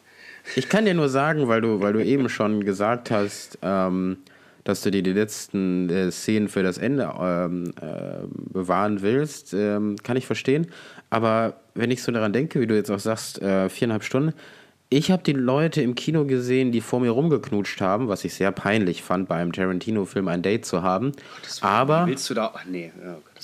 [0.56, 4.18] Ich kann dir nur sagen, weil du, weil du eben schon gesagt hast, ähm,
[4.64, 9.98] dass du dir die letzten äh, Szenen für das Ende ähm, äh, bewahren willst, ähm,
[10.02, 10.72] kann ich verstehen.
[11.12, 14.34] Aber wenn ich so daran denke, wie du jetzt auch sagst, äh, viereinhalb Stunden,
[14.96, 18.54] ich habe die Leute im Kino gesehen, die vor mir rumgeknutscht haben, was ich sehr
[18.54, 21.12] peinlich fand, bei einem Tarantino-Film ein Date zu haben.
[21.60, 22.08] War, Aber.
[22.08, 22.54] Willst du da.
[22.56, 22.94] Ach, nee.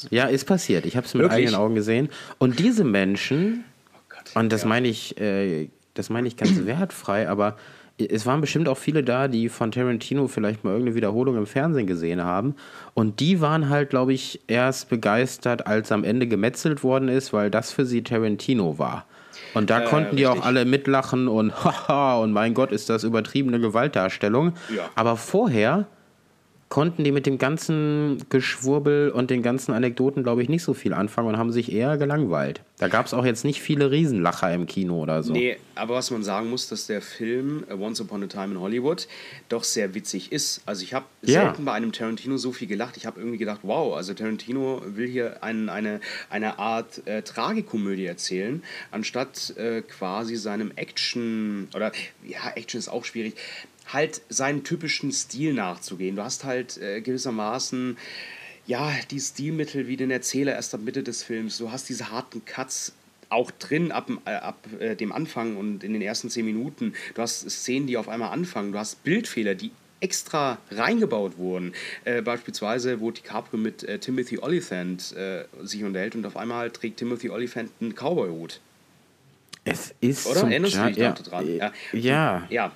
[0.09, 0.85] Ja, ja ist passiert.
[0.85, 1.39] Ich habe es mit Wirklich?
[1.39, 2.07] eigenen Augen gesehen.
[2.37, 4.69] Und diese Menschen, oh Gott, und das ja.
[4.69, 7.57] meine ich, äh, das meine ich ganz wertfrei, aber
[7.97, 11.85] es waren bestimmt auch viele da, die von Tarantino vielleicht mal irgendeine Wiederholung im Fernsehen
[11.85, 12.55] gesehen haben.
[12.93, 17.51] Und die waren halt, glaube ich, erst begeistert, als am Ende gemetzelt worden ist, weil
[17.51, 19.05] das für sie Tarantino war.
[19.53, 23.03] Und da äh, konnten die auch alle mitlachen und haha, und mein Gott, ist das
[23.03, 24.53] übertriebene Gewaltdarstellung.
[24.75, 24.89] Ja.
[24.95, 25.87] Aber vorher
[26.71, 30.93] konnten die mit dem ganzen Geschwurbel und den ganzen Anekdoten, glaube ich, nicht so viel
[30.93, 32.61] anfangen und haben sich eher gelangweilt.
[32.77, 35.33] Da gab es auch jetzt nicht viele Riesenlacher im Kino oder so.
[35.33, 38.59] Nee, aber was man sagen muss, dass der Film äh, Once Upon a Time in
[38.61, 39.09] Hollywood
[39.49, 40.61] doch sehr witzig ist.
[40.65, 41.41] Also ich habe ja.
[41.41, 42.95] selten bei einem Tarantino so viel gelacht.
[42.95, 48.05] Ich habe irgendwie gedacht, wow, also Tarantino will hier ein, eine, eine Art äh, Tragikomödie
[48.05, 51.91] erzählen, anstatt äh, quasi seinem Action, oder
[52.25, 53.35] ja, Action ist auch schwierig,
[53.93, 56.15] halt seinen typischen Stil nachzugehen.
[56.15, 57.97] Du hast halt äh, gewissermaßen
[58.67, 61.57] ja, die Stilmittel wie den Erzähler erst ab Mitte des Films.
[61.57, 62.93] Du hast diese harten Cuts
[63.29, 66.93] auch drin ab, äh, ab äh, dem Anfang und in den ersten zehn Minuten.
[67.15, 68.71] Du hast Szenen, die auf einmal anfangen.
[68.71, 71.73] Du hast Bildfehler, die extra reingebaut wurden.
[72.03, 76.97] Äh, beispielsweise, wo DiCaprio mit äh, Timothy Oliphant äh, sich unterhält und auf einmal trägt
[76.97, 78.59] Timothy Oliphant einen Cowboy-Hut.
[79.63, 80.41] Es ist Oder?
[80.41, 81.57] Erinnerst du dich ja, dran?
[81.57, 81.71] Ja.
[81.93, 82.47] ja.
[82.49, 82.71] ja.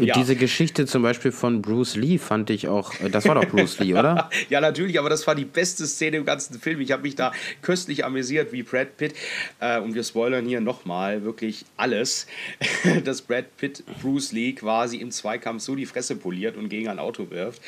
[0.00, 0.14] Und ja.
[0.14, 3.78] diese Geschichte zum Beispiel von Bruce Lee fand ich auch, äh, das war doch Bruce
[3.80, 4.30] Lee, oder?
[4.48, 6.80] ja, natürlich, aber das war die beste Szene im ganzen Film.
[6.80, 9.14] Ich habe mich da köstlich amüsiert wie Brad Pitt.
[9.60, 12.26] Äh, und wir spoilern hier nochmal wirklich alles,
[13.04, 16.98] dass Brad Pitt Bruce Lee quasi im Zweikampf so die Fresse poliert und gegen ein
[16.98, 17.60] Auto wirft,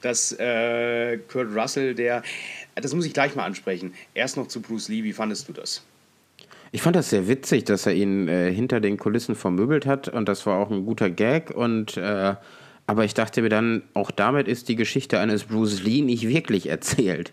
[0.00, 2.22] dass äh, Kurt Russell, der,
[2.76, 5.82] das muss ich gleich mal ansprechen, erst noch zu Bruce Lee, wie fandest du das?
[6.74, 10.28] Ich fand das sehr witzig, dass er ihn äh, hinter den Kulissen vermöbelt hat und
[10.28, 12.34] das war auch ein guter Gag und äh,
[12.88, 16.68] aber ich dachte mir dann, auch damit ist die Geschichte eines Bruce Lee nicht wirklich
[16.68, 17.32] erzählt.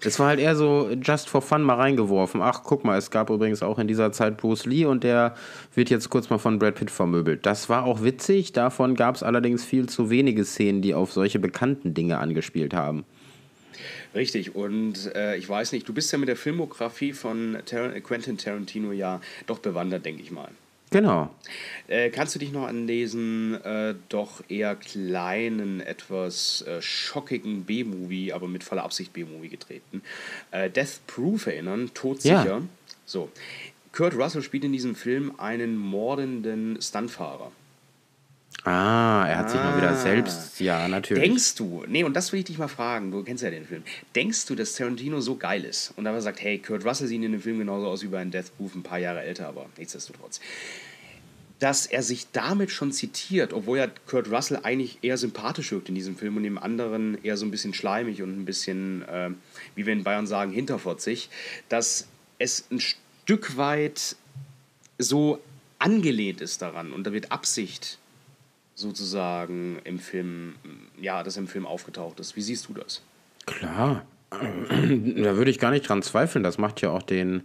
[0.00, 2.42] Das war halt eher so just for fun mal reingeworfen.
[2.42, 5.36] Ach, guck mal, es gab übrigens auch in dieser Zeit Bruce Lee und der
[5.76, 7.46] wird jetzt kurz mal von Brad Pitt vermöbelt.
[7.46, 11.38] Das war auch witzig, davon gab es allerdings viel zu wenige Szenen, die auf solche
[11.38, 13.04] bekannten Dinge angespielt haben.
[14.14, 18.36] Richtig, und äh, ich weiß nicht, du bist ja mit der Filmografie von Tar Quentin
[18.36, 20.50] Tarantino ja doch bewandert, denke ich mal.
[20.90, 21.34] Genau.
[21.88, 28.34] Äh, kannst du dich noch an diesen äh, doch eher kleinen, etwas äh, schockigen B-Movie,
[28.34, 30.02] aber mit voller Absicht B-Movie getreten,
[30.50, 31.90] äh, Death Proof erinnern?
[31.94, 32.44] Todsicher.
[32.44, 32.62] Ja.
[33.06, 33.30] So.
[33.92, 37.52] Kurt Russell spielt in diesem Film einen mordenden Stuntfahrer.
[38.64, 39.48] Ah, er hat ah.
[39.48, 41.24] sich mal wieder selbst, ja, natürlich.
[41.24, 43.82] Denkst du, nee, und das will ich dich mal fragen, du kennst ja den Film.
[44.14, 47.32] Denkst du, dass Tarantino so geil ist und aber sagt, hey, Kurt Russell sieht in
[47.32, 50.40] dem Film genauso aus wie bei Death Proof, ein paar Jahre älter, aber nichtsdestotrotz.
[51.58, 55.96] Dass er sich damit schon zitiert, obwohl ja Kurt Russell eigentlich eher sympathisch wirkt in
[55.96, 59.30] diesem Film und dem anderen eher so ein bisschen schleimig und ein bisschen, äh,
[59.74, 61.30] wie wir in Bayern sagen, hinterfotzig,
[61.68, 62.06] dass
[62.38, 64.14] es ein Stück weit
[64.98, 65.40] so
[65.80, 67.98] angelehnt ist daran und da wird Absicht
[68.82, 70.56] sozusagen im Film,
[71.00, 72.36] ja, das im Film aufgetaucht ist.
[72.36, 73.02] Wie siehst du das?
[73.46, 76.44] Klar, da würde ich gar nicht dran zweifeln.
[76.44, 77.42] Das macht ja auch den,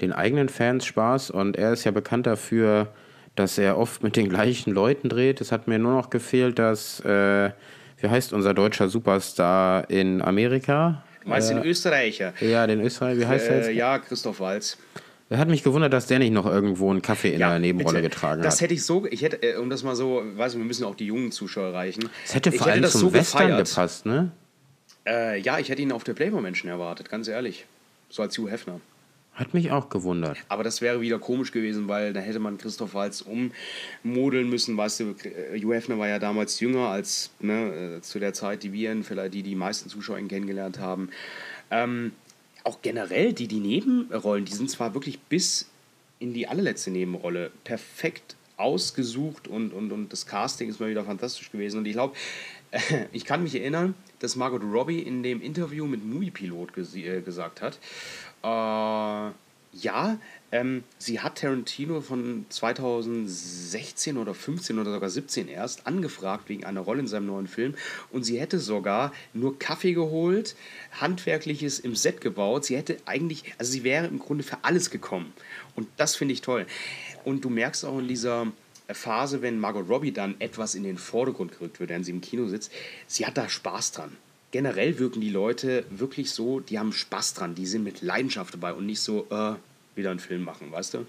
[0.00, 2.88] den eigenen Fans Spaß und er ist ja bekannt dafür,
[3.36, 5.40] dass er oft mit den gleichen Leuten dreht.
[5.40, 7.50] Es hat mir nur noch gefehlt, dass, äh,
[7.98, 11.04] wie heißt unser deutscher Superstar in Amerika?
[11.22, 12.32] Du meinst äh, den Österreicher?
[12.40, 13.70] Ja, den Österreicher, wie heißt er jetzt?
[13.72, 14.76] Ja, Christoph Walz.
[15.30, 17.98] Er hat mich gewundert, dass der nicht noch irgendwo einen Kaffee in ja, der Nebenrolle
[17.98, 18.08] bitte.
[18.08, 18.52] getragen das hat.
[18.54, 20.94] Das hätte ich so, ich hätte, äh, um das mal so, weiß wir müssen auch
[20.94, 22.08] die jungen Zuschauer erreichen.
[22.24, 23.68] Es hätte vor allem zum so Western gefeiert.
[23.68, 24.32] gepasst, ne?
[25.06, 27.66] Äh, ja, ich hätte ihn auf der Playboy-Menschen erwartet, ganz ehrlich.
[28.08, 28.80] So als Hugh Hefner.
[29.34, 30.38] Hat mich auch gewundert.
[30.48, 33.24] Aber das wäre wieder komisch gewesen, weil da hätte man Christoph Walz
[34.02, 34.76] ummodeln müssen.
[34.76, 38.62] Weißt du, äh, Hugh Hefner war ja damals jünger als ne, äh, zu der Zeit,
[38.62, 41.10] die wir ihn, vielleicht die die meisten Zuschauer ihn kennengelernt haben.
[41.70, 42.12] Ähm,
[42.68, 45.70] auch generell, die, die Nebenrollen, die sind zwar wirklich bis
[46.18, 51.50] in die allerletzte Nebenrolle perfekt ausgesucht und, und, und das Casting ist mal wieder fantastisch
[51.50, 51.78] gewesen.
[51.78, 52.14] Und ich glaube,
[53.12, 57.22] ich kann mich erinnern, dass Margot Robbie in dem Interview mit Movie Pilot ges äh,
[57.22, 57.78] gesagt hat,
[58.42, 59.32] äh,
[59.72, 60.18] ja,
[60.50, 66.80] ähm, sie hat Tarantino von 2016 oder 15 oder sogar 17 erst angefragt wegen einer
[66.80, 67.74] Rolle in seinem neuen Film
[68.10, 70.56] und sie hätte sogar nur Kaffee geholt,
[71.00, 72.64] handwerkliches im Set gebaut.
[72.64, 75.32] Sie hätte eigentlich, also sie wäre im Grunde für alles gekommen
[75.76, 76.66] und das finde ich toll.
[77.24, 78.46] Und du merkst auch in dieser
[78.90, 82.46] Phase, wenn Margot Robbie dann etwas in den Vordergrund gerückt wird, während sie im Kino
[82.48, 82.72] sitzt,
[83.06, 84.16] sie hat da Spaß dran
[84.50, 88.72] generell wirken die Leute wirklich so, die haben Spaß dran, die sind mit Leidenschaft dabei
[88.72, 89.54] und nicht so, äh,
[89.98, 91.06] wieder einen Film machen, weißt du?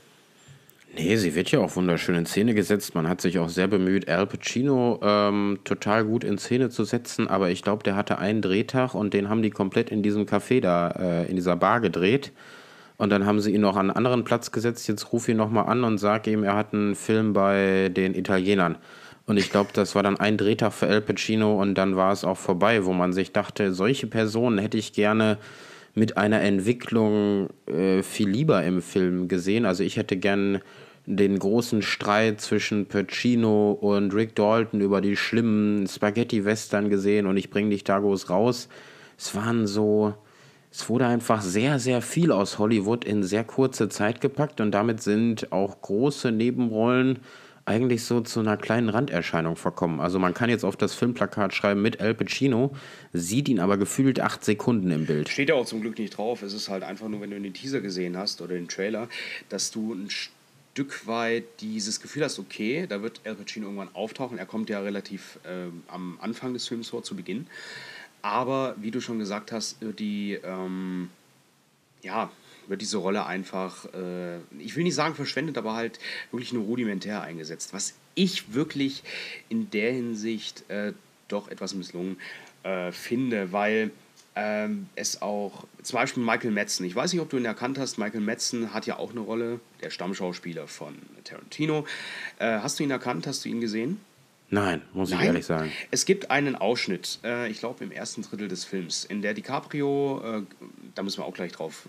[0.96, 2.96] Nee, sie wird ja auch wunderschön in Szene gesetzt.
[2.96, 7.28] Man hat sich auch sehr bemüht, Al Pacino ähm, total gut in Szene zu setzen,
[7.28, 10.62] aber ich glaube, der hatte einen Drehtag und den haben die komplett in diesem Café
[10.62, 12.32] da, äh, in dieser Bar gedreht.
[12.98, 14.88] Und dann haben sie ihn noch an einen anderen Platz gesetzt.
[14.90, 18.78] Jetzt ruf ihn nochmal an und sag ihm, er hat einen Film bei den Italienern.
[19.26, 22.26] Und ich glaube, das war dann ein Drehtag für Al Pacino und dann war es
[22.26, 25.38] auch vorbei, wo man sich dachte, solche Personen hätte ich gerne
[25.96, 29.66] mit einer Entwicklung äh, viel lieber im Film gesehen.
[29.66, 30.62] Also ich hätte gern
[31.06, 37.50] den großen Streit zwischen Pacino und Rick Dalton über die schlimmen Spaghetti-Western gesehen und ich
[37.50, 38.70] bringe dich da groß raus.
[39.18, 40.14] Es waren so,
[40.72, 45.02] es wurde einfach sehr, sehr viel aus Hollywood in sehr kurze Zeit gepackt und damit
[45.02, 47.20] sind auch große Nebenrollen
[47.70, 50.00] eigentlich so zu einer kleinen Randerscheinung verkommen.
[50.00, 52.76] Also man kann jetzt auf das Filmplakat schreiben mit Al Pacino,
[53.14, 55.30] sieht ihn aber gefühlt acht Sekunden im Bild.
[55.30, 56.42] Steht ja auch zum Glück nicht drauf.
[56.42, 59.08] Es ist halt einfach nur, wenn du den Teaser gesehen hast oder den Trailer,
[59.50, 64.40] dass du ein Stück weit dieses Gefühl hast, okay, da wird Al Pacino irgendwann auftauchen.
[64.40, 67.46] Er kommt ja relativ äh, am Anfang des Films vor, zu Beginn.
[68.24, 71.12] Aber wie du schon gesagt hast, die ähm,
[72.02, 72.32] ja,
[72.70, 76.00] wird diese Rolle einfach, äh, ich will nicht sagen verschwendet, aber halt
[76.32, 77.74] wirklich nur rudimentär eingesetzt.
[77.74, 79.04] Was ich wirklich
[79.50, 80.94] in der Hinsicht äh,
[81.28, 82.18] doch etwas misslungen
[82.64, 83.92] äh, finde, weil
[84.36, 87.98] ähm, es auch, zum Beispiel Michael Madsen, ich weiß nicht, ob du ihn erkannt hast,
[87.98, 91.86] Michael Madsen hat ja auch eine Rolle, der Stammschauspieler von Tarantino.
[92.38, 94.00] Äh, hast du ihn erkannt, hast du ihn gesehen?
[94.52, 95.20] Nein, muss Nein.
[95.20, 95.72] ich ehrlich sagen.
[95.92, 100.22] Es gibt einen Ausschnitt, äh, ich glaube im ersten Drittel des Films, in der DiCaprio,
[100.24, 100.42] äh,
[100.96, 101.88] da müssen wir auch gleich drauf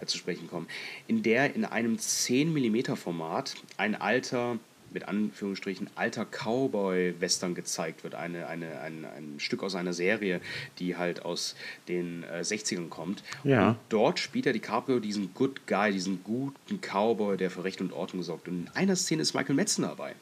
[0.00, 0.66] äh, zu sprechen kommen,
[1.06, 4.58] in der in einem 10 mm Format ein alter
[4.90, 8.14] mit Anführungsstrichen alter Cowboy-Western gezeigt wird.
[8.14, 10.40] Eine, eine, ein, ein Stück aus einer Serie,
[10.78, 11.56] die halt aus
[11.88, 13.22] den äh, 60ern kommt.
[13.44, 13.70] Ja.
[13.70, 17.92] Und dort spielt er DiCaprio diesen Good Guy, diesen guten Cowboy, der für Recht und
[17.92, 18.48] Ordnung sorgt.
[18.48, 20.14] Und in einer Szene ist Michael Madsen dabei.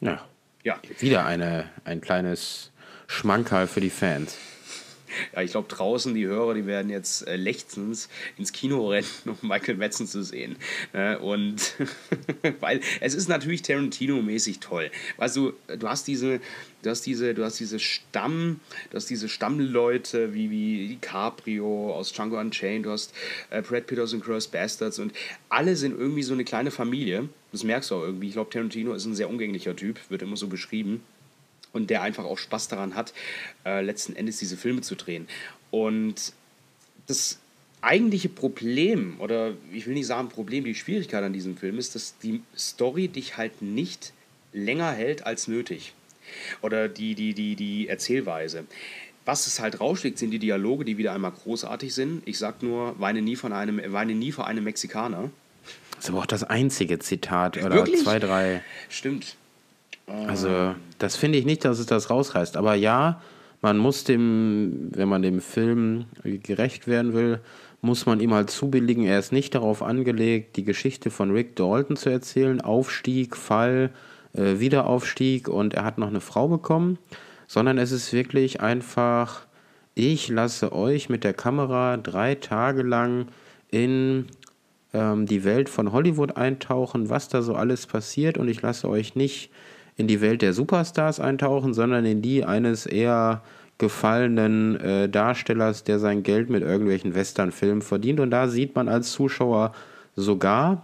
[0.00, 0.26] Ja.
[0.66, 2.72] Ja, Wieder eine, ein kleines
[3.06, 4.36] Schmankerl für die Fans.
[5.32, 9.48] Ja, ich glaube, draußen die Hörer, die werden jetzt äh, lechzens ins Kino rennen, um
[9.48, 10.56] Michael Madsen zu sehen.
[10.92, 11.20] Ne?
[11.20, 11.74] Und
[12.60, 14.90] weil es ist natürlich Tarantino-mäßig toll.
[15.18, 16.40] Weißt du, du hast diese,
[16.82, 18.58] du hast diese, du hast diese Stamm,
[18.90, 23.14] du hast diese Stammleute wie, wie DiCaprio aus Django Unchained, du hast
[23.50, 25.12] äh, Brad Pitt aus Cross Bastards und
[25.48, 27.28] alle sind irgendwie so eine kleine Familie.
[27.56, 28.26] Das merkst du auch irgendwie.
[28.26, 31.00] Ich glaube, Tarantino ist ein sehr umgänglicher Typ, wird immer so beschrieben
[31.72, 33.14] und der einfach auch Spaß daran hat,
[33.64, 35.26] äh, letzten Endes diese Filme zu drehen.
[35.70, 36.34] Und
[37.06, 37.38] das
[37.80, 42.18] eigentliche Problem, oder ich will nicht sagen Problem, die Schwierigkeit an diesem Film ist, dass
[42.18, 44.12] die Story dich halt nicht
[44.52, 45.94] länger hält als nötig.
[46.60, 48.66] Oder die, die, die, die Erzählweise.
[49.24, 52.22] Was es halt rausschlägt, sind die Dialoge, die wieder einmal großartig sind.
[52.28, 55.30] Ich sag nur, weine nie, von einem, weine nie vor einem Mexikaner.
[55.96, 58.02] Das ist aber auch das einzige Zitat oder Wirklich?
[58.02, 58.62] zwei, drei.
[58.88, 59.36] Stimmt.
[60.06, 62.56] Also, das finde ich nicht, dass es das rausreißt.
[62.56, 63.20] Aber ja,
[63.60, 67.40] man muss dem, wenn man dem Film gerecht werden will,
[67.80, 69.04] muss man ihm halt zubilligen.
[69.04, 72.60] Er ist nicht darauf angelegt, die Geschichte von Rick Dalton zu erzählen.
[72.60, 73.90] Aufstieg, Fall,
[74.34, 76.98] äh, Wiederaufstieg und er hat noch eine Frau bekommen.
[77.48, 79.46] Sondern es ist wirklich einfach,
[79.94, 83.28] ich lasse euch mit der Kamera drei Tage lang
[83.70, 84.26] in
[84.96, 89.14] ähm, die Welt von Hollywood eintauchen, was da so alles passiert und ich lasse euch
[89.14, 89.50] nicht
[89.96, 93.42] in die Welt der Superstars eintauchen, sondern in die eines eher
[93.78, 98.20] gefallenen äh, Darstellers, der sein Geld mit irgendwelchen Westernfilmen verdient.
[98.20, 99.72] Und da sieht man als Zuschauer
[100.14, 100.82] sogar,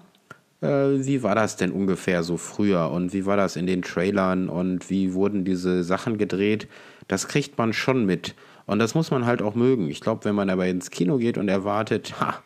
[0.60, 4.48] äh, wie war das denn ungefähr so früher und wie war das in den Trailern
[4.48, 6.68] und wie wurden diese Sachen gedreht.
[7.08, 8.34] Das kriegt man schon mit.
[8.66, 9.88] Und das muss man halt auch mögen.
[9.88, 12.42] Ich glaube, wenn man aber ins Kino geht und erwartet, ha,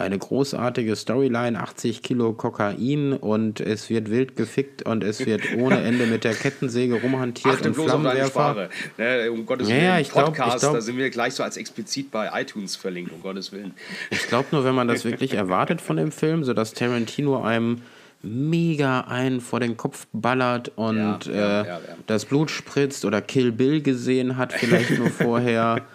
[0.00, 5.80] eine großartige Storyline, 80 Kilo Kokain und es wird wild gefickt und es wird ohne
[5.84, 8.68] Ende mit der Kettensäge rumhantiert Achte und bloß Flammenwerfer.
[8.98, 11.42] Ne, um Gottes Willen, ja, ich glaub- Podcast, ich glaub- da sind wir gleich so
[11.42, 13.74] als explizit bei iTunes verlinkt, um Gottes Willen.
[14.10, 17.82] Ich glaube nur, wenn man das wirklich erwartet von dem Film, so dass Tarantino einem
[18.22, 21.80] mega einen vor den Kopf ballert und Ja, äh, ja, ja.
[22.06, 25.86] das Blut spritzt oder Kill Bill gesehen hat, vielleicht nur vorher.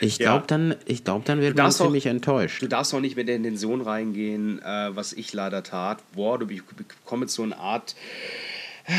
[0.00, 2.62] Ich glaube, dann, ich glaub, dann wird man auch- ziemlich enttäuscht.
[2.62, 5.98] Du darfst auch nicht mit der Intention reingehen, äh, was ich leider tat.
[6.14, 6.46] Boah, du
[7.22, 7.96] jetzt so eine Art
[8.86, 8.92] äh,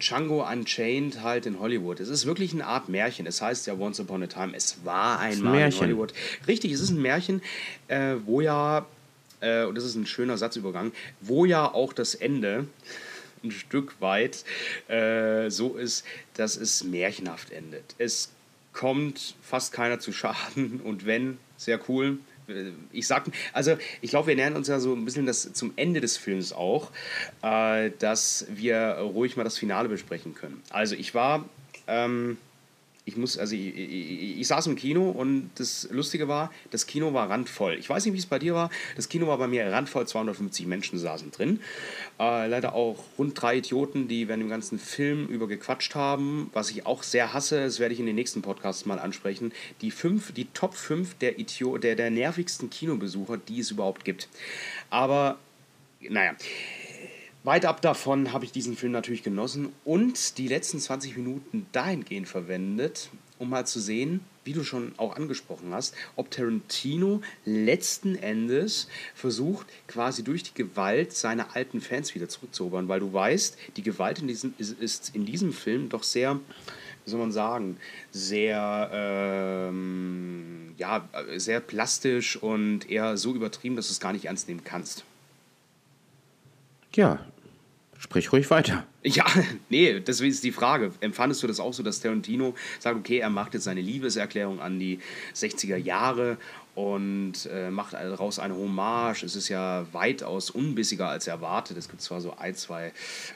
[0.00, 2.00] Django Unchained halt in Hollywood.
[2.00, 3.26] Es ist wirklich eine Art Märchen.
[3.26, 5.80] Es heißt ja Once Upon a Time, es war einmal in Märchen.
[5.82, 6.14] Hollywood.
[6.48, 7.42] Richtig, es ist ein Märchen,
[7.88, 8.86] äh, wo ja,
[9.40, 12.66] äh, und das ist ein schöner Satzübergang, wo ja auch das Ende
[13.44, 14.44] ein Stück weit
[14.88, 17.94] äh, so ist, dass es märchenhaft endet.
[17.98, 18.30] Es
[18.72, 22.18] kommt fast keiner zu Schaden und wenn, sehr cool.
[22.48, 25.72] Äh, Ich sag, also ich glaube, wir nähern uns ja so ein bisschen das zum
[25.76, 26.90] Ende des Films auch,
[27.42, 30.62] äh, dass wir ruhig mal das Finale besprechen können.
[30.70, 31.48] Also ich war,
[31.86, 32.36] ähm,
[33.04, 37.12] ich muss, also ich, ich, ich saß im Kino und das Lustige war, das Kino
[37.14, 37.76] war randvoll.
[37.78, 38.70] Ich weiß nicht, wie es bei dir war.
[38.96, 41.60] Das Kino war bei mir randvoll, 250 Menschen saßen drin.
[42.18, 46.50] Äh, leider auch rund drei Idioten, die während dem ganzen Film über gequatscht haben.
[46.52, 49.52] Was ich auch sehr hasse, das werde ich in den nächsten Podcasts mal ansprechen.
[49.80, 54.28] Die fünf, die Top 5 der, der, der nervigsten Kinobesucher, die es überhaupt gibt.
[54.90, 55.38] Aber,
[56.00, 56.34] naja.
[57.42, 62.28] Weit ab davon habe ich diesen Film natürlich genossen und die letzten 20 Minuten dahingehend
[62.28, 68.88] verwendet, um mal zu sehen, wie du schon auch angesprochen hast, ob Tarantino letzten Endes
[69.14, 74.18] versucht, quasi durch die Gewalt seine alten Fans wieder zurückzuerobern, weil du weißt, die Gewalt
[74.18, 76.38] in diesem, ist, ist in diesem Film doch sehr,
[77.04, 77.78] wie soll man sagen,
[78.10, 84.46] sehr, ähm, ja, sehr plastisch und eher so übertrieben, dass du es gar nicht ernst
[84.46, 85.04] nehmen kannst.
[86.94, 87.24] Ja,
[88.00, 88.84] sprich ruhig weiter.
[89.04, 89.26] Ja,
[89.68, 90.92] nee, deswegen ist die Frage.
[91.00, 94.78] Empfandest du das auch so, dass Tarantino sagt, okay, er macht jetzt seine Liebeserklärung an
[94.78, 94.98] die
[95.34, 96.38] 60er Jahre
[96.74, 99.22] und äh, macht daraus eine Hommage?
[99.22, 101.76] Es ist ja weitaus unbissiger als erwartet.
[101.76, 102.92] Es gibt zwar so ein, zwei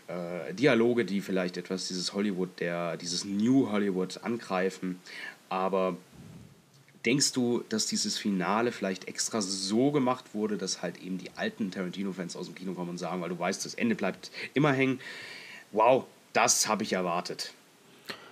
[0.09, 4.99] äh, Dialoge, die vielleicht etwas dieses Hollywood, der, dieses New Hollywood angreifen,
[5.51, 5.99] aber
[7.07, 11.71] Denkst du, dass dieses Finale vielleicht extra so gemacht wurde, dass halt eben die alten
[11.71, 15.01] Tarantino-Fans aus dem Kino kommen und sagen, weil du weißt, das Ende bleibt immer hängen.
[15.73, 17.53] Wow, das habe ich erwartet.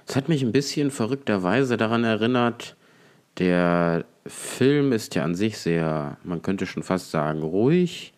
[0.07, 2.77] Es hat mich ein bisschen verrückterweise daran erinnert,
[3.39, 8.13] der Film ist ja an sich sehr, man könnte schon fast sagen, ruhig.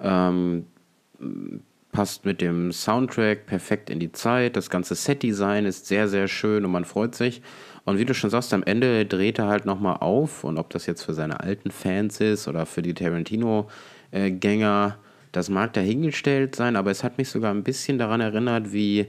[0.00, 0.66] Ähm,
[1.92, 4.56] passt mit dem Soundtrack perfekt in die Zeit.
[4.56, 7.42] Das ganze Setdesign ist sehr, sehr schön und man freut sich.
[7.88, 10.44] Und wie du schon sagst, am Ende dreht er halt nochmal auf.
[10.44, 14.98] Und ob das jetzt für seine alten Fans ist oder für die Tarantino-Gänger,
[15.32, 16.76] das mag dahingestellt sein.
[16.76, 19.06] Aber es hat mich sogar ein bisschen daran erinnert, wie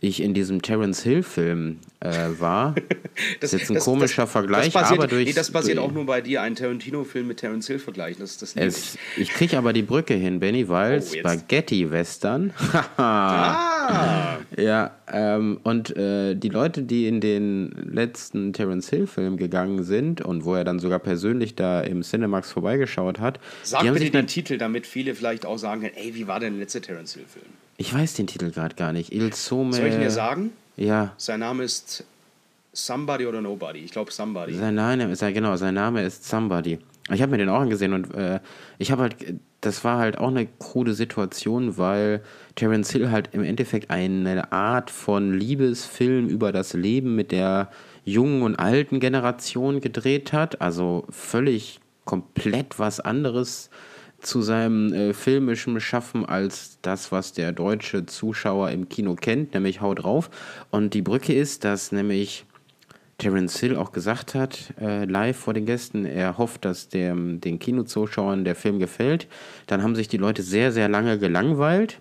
[0.00, 2.74] ich in diesem Terence Hill-Film äh, war.
[3.40, 5.26] das, ist jetzt ein das, komischer das, Vergleich, basiert, aber durch.
[5.26, 8.20] Nee, das basiert auch nur bei dir, einen Tarantino-Film mit Terence Hill vergleichen.
[8.20, 12.52] Das, das es, ich kriege aber die Brücke hin, Benny, weil oh, Spaghetti-Western.
[12.98, 13.77] ah!
[14.56, 20.44] Ja, ähm, und äh, die Leute, die in den letzten Terence Hill-Film gegangen sind und
[20.44, 23.38] wo er dann sogar persönlich da im Cinemax vorbeigeschaut hat.
[23.62, 26.60] Sag bitte den Titel, damit viele vielleicht auch sagen können: ey, wie war denn der
[26.60, 27.46] letzte Terence Hill-Film?
[27.76, 29.12] Ich weiß den Titel gerade gar nicht.
[29.12, 29.72] Il Some.
[29.72, 30.50] Soll ich dir sagen?
[30.76, 31.12] Ja.
[31.16, 32.04] Sein Name ist
[32.72, 33.80] Somebody oder Nobody.
[33.80, 34.54] Ich glaube Somebody.
[34.54, 36.78] Sein Name, sein, genau, sein Name ist Somebody.
[37.12, 38.40] Ich habe mir den auch angesehen und äh,
[38.78, 39.16] ich habe halt,
[39.68, 42.22] das war halt auch eine krude Situation, weil
[42.54, 47.70] Terence Hill halt im Endeffekt eine Art von Liebesfilm über das Leben mit der
[48.02, 50.62] jungen und alten Generation gedreht hat.
[50.62, 53.68] Also völlig komplett was anderes
[54.20, 59.82] zu seinem äh, filmischen Schaffen als das, was der deutsche Zuschauer im Kino kennt, nämlich
[59.82, 60.30] Hau drauf.
[60.70, 62.46] Und die Brücke ist, dass nämlich
[63.18, 67.58] Terence Hill auch gesagt hat, äh, live vor den Gästen, er hofft, dass dem, den
[67.58, 69.26] Kinozuschauern der Film gefällt.
[69.66, 71.98] Dann haben sich die Leute sehr, sehr lange gelangweilt.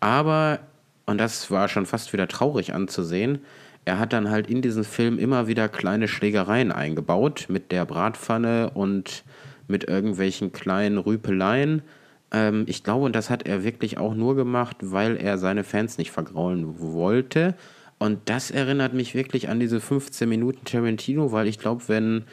[0.00, 0.58] Aber,
[1.06, 3.38] und das war schon fast wieder traurig anzusehen,
[3.84, 8.70] er hat dann halt in diesen Film immer wieder kleine Schlägereien eingebaut mit der Bratpfanne
[8.74, 9.24] und
[9.68, 11.82] mit irgendwelchen kleinen Rüpeleien.
[12.30, 15.96] Ähm, ich glaube, und das hat er wirklich auch nur gemacht, weil er seine Fans
[15.96, 17.54] nicht vergraulen wollte.
[18.00, 22.24] Und das erinnert mich wirklich an diese 15 Minuten Tarantino, weil ich glaube, wenn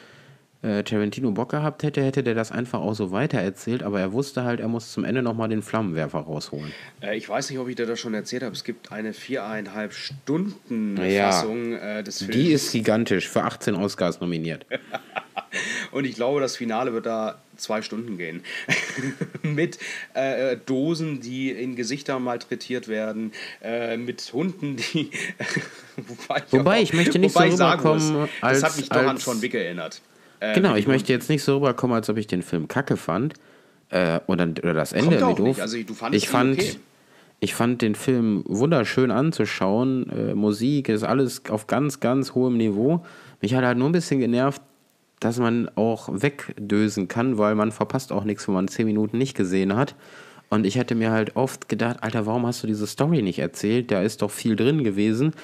[0.62, 4.44] äh, Tarantino Bock gehabt hätte, hätte der das einfach auch so weitererzählt, aber er wusste
[4.44, 6.72] halt, er muss zum Ende nochmal den Flammenwerfer rausholen.
[7.02, 8.54] Äh, ich weiß nicht, ob ich dir das schon erzählt habe.
[8.54, 12.34] Es gibt eine viereinhalb Stunden ja, Fassung äh, des Films.
[12.34, 14.64] Die ist gigantisch, für 18 Oscars nominiert.
[15.92, 18.42] Und ich glaube, das Finale wird da zwei Stunden gehen.
[19.42, 19.78] mit
[20.14, 23.32] äh, Dosen, die in Gesichter malträtiert werden,
[23.62, 25.10] äh, mit Hunden, die.
[25.96, 28.12] wobei, ich, wobei, ich möchte nicht so rüberkommen.
[28.12, 30.00] Muss, als, das hat mich doch an John Wick erinnert.
[30.40, 33.34] Äh, genau, ich möchte jetzt nicht so rüberkommen, als ob ich den Film kacke fand.
[33.90, 35.60] Äh, oder, oder das Ende irgendwie doof.
[35.60, 36.76] Also, du fandest ich fand, okay.
[37.40, 40.10] ich fand den Film wunderschön anzuschauen.
[40.10, 43.04] Äh, Musik ist alles auf ganz, ganz hohem Niveau.
[43.40, 44.60] Mich hat halt nur ein bisschen genervt,
[45.20, 49.36] dass man auch wegdösen kann, weil man verpasst auch nichts, wenn man zehn Minuten nicht
[49.36, 49.94] gesehen hat.
[50.50, 53.90] Und ich hätte mir halt oft gedacht, Alter, warum hast du diese Story nicht erzählt?
[53.90, 55.34] Da ist doch viel drin gewesen.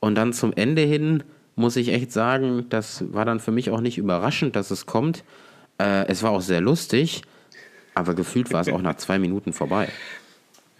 [0.00, 1.22] Und dann zum Ende hin
[1.56, 5.24] muss ich echt sagen, das war dann für mich auch nicht überraschend, dass es kommt.
[5.78, 7.22] Äh, es war auch sehr lustig,
[7.94, 9.88] aber gefühlt war es auch nach zwei Minuten vorbei.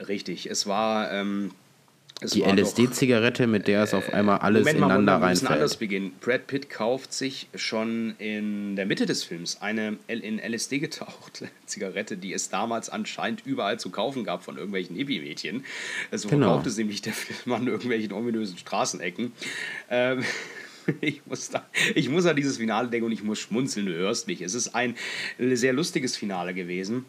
[0.09, 1.13] Richtig, es war.
[1.13, 1.51] Ähm,
[2.25, 5.51] es die LSD-Zigarette, mit der es auf einmal alles Moment ineinander mal, reinfällt.
[5.51, 6.13] anders beginnen.
[6.21, 12.17] Brad Pitt kauft sich schon in der Mitte des Films eine in LSD getauchte Zigarette,
[12.17, 15.65] die es damals anscheinend überall zu kaufen gab von irgendwelchen Hippie-Mädchen.
[16.11, 16.47] So genau.
[16.47, 19.33] verkauft es nämlich der Film an irgendwelchen ominösen Straßenecken.
[19.91, 20.25] Ähm,
[21.01, 24.27] ich muss, da, ich muss an dieses Finale denken und ich muss schmunzeln, du hörst
[24.27, 24.41] mich.
[24.41, 24.97] Es ist ein
[25.39, 27.05] sehr lustiges Finale gewesen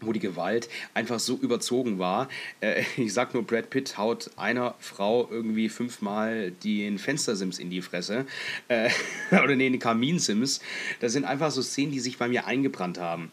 [0.00, 2.28] wo die Gewalt einfach so überzogen war.
[2.60, 7.82] Äh, ich sag nur, Brad Pitt haut einer Frau irgendwie fünfmal den Fenstersims in die
[7.82, 8.26] Fresse.
[8.68, 8.90] Äh,
[9.30, 10.60] oder nee, den Kaminsims.
[11.00, 13.30] Das sind einfach so Szenen, die sich bei mir eingebrannt haben.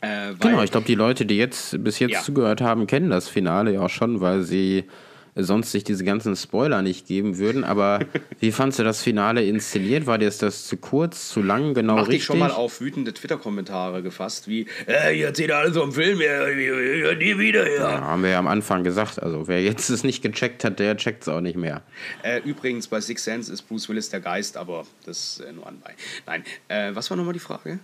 [0.00, 2.22] Äh, genau, ich glaube, die Leute, die jetzt bis jetzt ja.
[2.22, 4.84] zugehört haben, kennen das Finale ja auch schon, weil sie
[5.36, 7.64] sonst sich diese ganzen Spoiler nicht geben würden.
[7.64, 8.00] Aber
[8.40, 10.06] wie fandst du das Finale inszeniert?
[10.06, 12.18] War dir das zu kurz, zu lang, genau Mach richtig?
[12.18, 16.46] Ich schon mal auf wütende Twitter-Kommentare gefasst, wie, äh, ihr erzählt alles vom Film, ja,
[16.46, 17.90] nie wieder, ja.
[17.90, 18.00] ja.
[18.02, 19.22] Haben wir ja am Anfang gesagt.
[19.22, 21.82] Also wer jetzt es nicht gecheckt hat, der checkt es auch nicht mehr.
[22.22, 25.94] Äh, übrigens, bei Six Sense ist Bruce Willis der Geist, aber das äh, nur anbei.
[26.26, 27.78] Nein, äh, was war nochmal die Frage?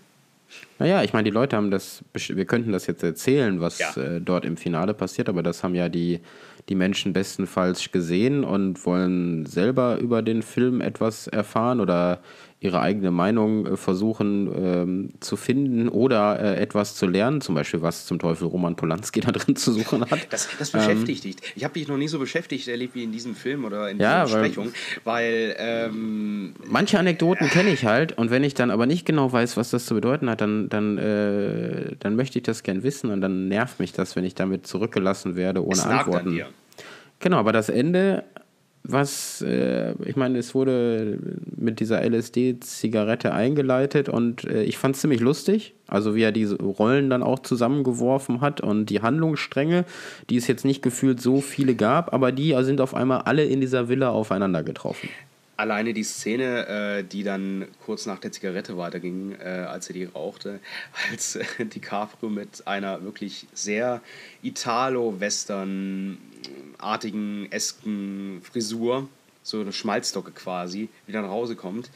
[0.78, 3.96] Naja, ich meine, die Leute haben das, wir könnten das jetzt erzählen, was ja.
[3.96, 6.20] äh, dort im Finale passiert, aber das haben ja die
[6.68, 12.20] die Menschen bestenfalls gesehen und wollen selber über den Film etwas erfahren oder
[12.60, 17.80] ihre eigene Meinung äh, versuchen ähm, zu finden oder äh, etwas zu lernen, zum Beispiel
[17.80, 20.30] was zum Teufel Roman Polanski da drin zu suchen hat.
[20.30, 21.52] Das, das beschäftigt ähm, dich.
[21.56, 24.10] Ich habe dich noch nie so beschäftigt erlebt wie in diesem Film oder in dieser
[24.10, 24.72] ja, Besprechung,
[25.04, 29.06] weil, weil ähm, manche Anekdoten äh, kenne ich halt und wenn ich dann aber nicht
[29.06, 32.82] genau weiß, was das zu bedeuten hat, dann, dann, äh, dann möchte ich das gern
[32.82, 36.42] wissen und dann nervt mich das, wenn ich damit zurückgelassen werde ohne Antworten.
[37.20, 38.24] Genau, aber das Ende
[38.82, 41.18] was, äh, ich meine, es wurde
[41.56, 45.74] mit dieser LSD-Zigarette eingeleitet und äh, ich fand es ziemlich lustig.
[45.86, 49.84] Also wie er diese Rollen dann auch zusammengeworfen hat und die Handlungsstränge,
[50.30, 53.60] die es jetzt nicht gefühlt so viele gab, aber die sind auf einmal alle in
[53.60, 55.08] dieser Villa aufeinander getroffen
[55.60, 60.04] alleine die Szene, äh, die dann kurz nach der Zigarette weiterging, äh, als er die
[60.04, 60.58] rauchte,
[61.10, 64.00] als äh, DiCaprio mit einer wirklich sehr
[66.40, 69.08] Italo-Western-artigen, esken Frisur,
[69.42, 71.90] so eine Schmalzdocke quasi, wieder nach Hause kommt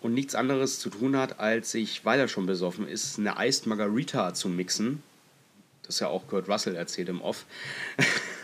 [0.00, 3.66] und nichts anderes zu tun hat, als sich, weil er schon besoffen ist, eine Iced
[3.66, 5.02] Margarita zu mixen.
[5.82, 7.46] Das ja auch Kurt Russell erzählt im Off.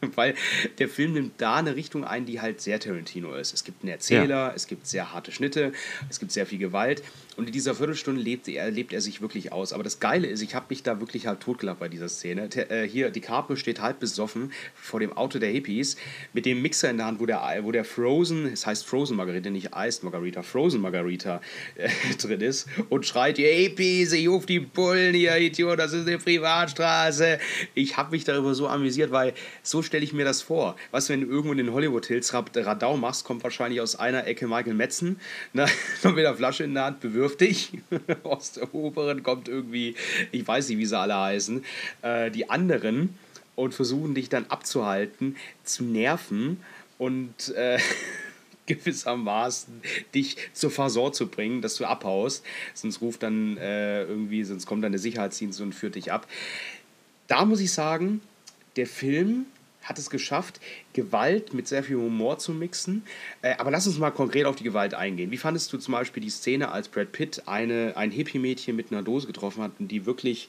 [0.14, 0.34] weil
[0.78, 3.54] der Film nimmt da eine Richtung ein, die halt sehr Tarantino ist.
[3.54, 4.52] Es gibt einen Erzähler, ja.
[4.54, 5.72] es gibt sehr harte Schnitte,
[6.08, 7.02] es gibt sehr viel Gewalt
[7.36, 9.72] und in dieser Viertelstunde lebt er, lebt er sich wirklich aus.
[9.72, 12.48] Aber das Geile ist, ich habe mich da wirklich halt totgelacht bei dieser Szene.
[12.54, 15.96] Äh, hier, DiCaprio steht halb besoffen vor dem Auto der Hippies
[16.32, 19.48] mit dem Mixer in der Hand, wo der, wo der Frozen, es heißt Frozen Margarita,
[19.48, 21.40] nicht Iced Margarita, Frozen Margarita
[21.76, 21.88] äh,
[22.20, 26.18] drin ist und schreit, ihr Hippies, ich rufe die Bullen hier, Idiot, das ist eine
[26.18, 27.38] Privatstraße.
[27.74, 29.32] Ich habe mich darüber so amüsiert, weil
[29.62, 30.76] so stelle ich mir das vor.
[30.92, 34.46] Was, wenn du irgendwo in den Hollywood Hills Radau machst, kommt wahrscheinlich aus einer Ecke
[34.46, 35.18] Michael Metzen,
[35.52, 35.66] ne,
[36.04, 37.72] mit einer Flasche in der Hand, bewirft dich.
[38.22, 39.96] aus der oberen kommt irgendwie,
[40.30, 41.64] ich weiß nicht, wie sie alle heißen,
[42.02, 43.18] äh, die anderen
[43.56, 46.62] und versuchen dich dann abzuhalten, zu nerven
[46.96, 47.80] und äh,
[48.66, 49.82] gewissermaßen
[50.14, 52.44] dich zur Fasor zu bringen, dass du abhaust.
[52.74, 56.28] Sonst ruft dann äh, irgendwie, sonst kommt dann der Sicherheitsdienst und führt dich ab.
[57.26, 58.20] Da muss ich sagen,
[58.76, 59.46] der Film
[59.90, 60.60] hat es geschafft,
[60.94, 63.02] Gewalt mit sehr viel Humor zu mixen.
[63.42, 65.30] Äh, aber lass uns mal konkret auf die Gewalt eingehen.
[65.32, 69.02] Wie fandest du zum Beispiel die Szene, als Brad Pitt eine, ein Hippie-Mädchen mit einer
[69.02, 70.48] Dose getroffen hat und die wirklich,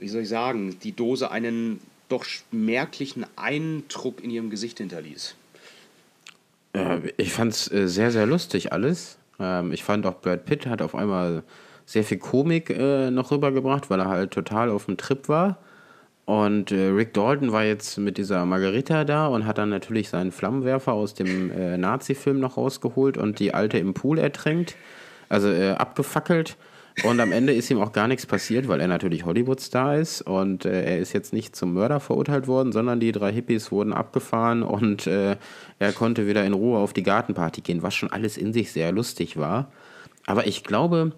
[0.00, 5.36] wie soll ich sagen, die Dose einen doch merklichen Eindruck in ihrem Gesicht hinterließ?
[6.72, 9.18] Äh, ich fand es äh, sehr, sehr lustig alles.
[9.38, 11.42] Ähm, ich fand auch Brad Pitt hat auf einmal
[11.84, 15.58] sehr viel Komik äh, noch rübergebracht, weil er halt total auf dem Trip war.
[16.26, 20.32] Und äh, Rick Dalton war jetzt mit dieser Margarita da und hat dann natürlich seinen
[20.32, 24.74] Flammenwerfer aus dem äh, Nazi-Film noch rausgeholt und die alte im Pool ertränkt,
[25.28, 26.56] also äh, abgefackelt.
[27.02, 30.64] Und am Ende ist ihm auch gar nichts passiert, weil er natürlich Hollywood-Star ist und
[30.64, 34.62] äh, er ist jetzt nicht zum Mörder verurteilt worden, sondern die drei Hippies wurden abgefahren
[34.62, 35.36] und äh,
[35.80, 38.92] er konnte wieder in Ruhe auf die Gartenparty gehen, was schon alles in sich sehr
[38.92, 39.72] lustig war.
[40.26, 41.12] Aber ich glaube,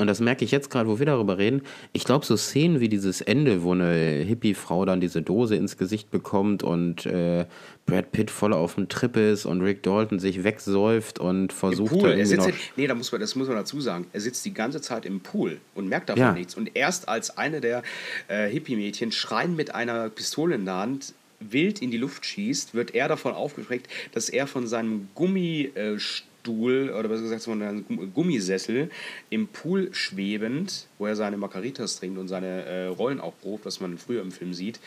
[0.00, 1.62] und das merke ich jetzt gerade, wo wir darüber reden.
[1.92, 3.92] Ich glaube, so Szenen wie dieses Ende, wo eine
[4.24, 7.46] Hippie-Frau dann diese Dose ins Gesicht bekommt und äh,
[7.86, 11.92] Brad Pitt voll auf dem Trip ist und Rick Dalton sich wegsäuft und versucht.
[11.92, 12.10] Im Pool.
[12.10, 14.06] Er sitzt, nee, da muss man, das muss man dazu sagen.
[14.12, 16.32] Er sitzt die ganze Zeit im Pool und merkt davon ja.
[16.32, 16.54] nichts.
[16.54, 17.82] Und erst als eine der
[18.28, 22.94] äh, Hippie-Mädchen schreien mit einer Pistole in der Hand wild in die Luft schießt, wird
[22.94, 25.98] er davon aufgeschreckt, dass er von seinem Gummi äh,
[26.40, 27.84] Stuhl oder besser gesagt so einem
[28.14, 28.90] Gummisessel
[29.28, 33.80] im Pool schwebend, wo er seine Margaritas trinkt und seine äh, Rollen auch probt, was
[33.80, 34.80] man früher im Film sieht,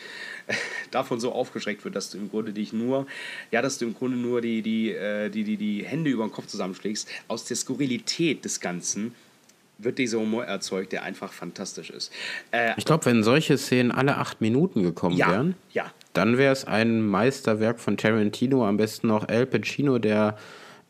[0.90, 3.06] davon so aufgeschreckt wird, dass du im Grunde dich nur,
[3.50, 6.32] ja, dass du im Grunde nur die, die, äh, die, die, die Hände über den
[6.32, 9.14] Kopf zusammenschlägst, aus der Skurrilität des Ganzen
[9.78, 12.12] wird dieser Humor erzeugt, der einfach fantastisch ist.
[12.52, 15.90] Äh, ich glaube, wenn solche Szenen alle acht Minuten gekommen ja, wären, ja.
[16.12, 20.36] dann wäre es ein Meisterwerk von Tarantino, am besten noch Al Pacino, der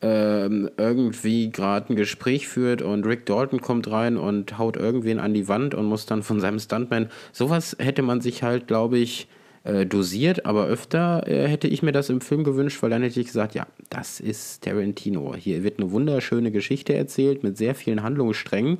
[0.04, 5.32] ähm, irgendwie gerade ein Gespräch führt und Rick Dalton kommt rein und haut irgendwen an
[5.32, 7.08] die Wand und muss dann von seinem Stuntman.
[7.32, 9.28] Sowas hätte man sich halt, glaube ich,
[9.62, 13.18] äh, dosiert, aber öfter äh, hätte ich mir das im Film gewünscht, weil dann hätte
[13.18, 15.34] ich gesagt, ja, das ist Tarantino.
[15.36, 18.76] Hier wird eine wunderschöne Geschichte erzählt mit sehr vielen Handlungssträngen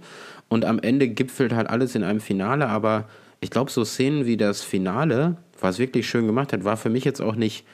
[0.51, 3.09] und am Ende gipfelt halt alles in einem Finale, aber
[3.41, 7.05] ich glaube, so Szenen wie das Finale, was wirklich schön gemacht hat, war für mich
[7.05, 7.65] jetzt auch nicht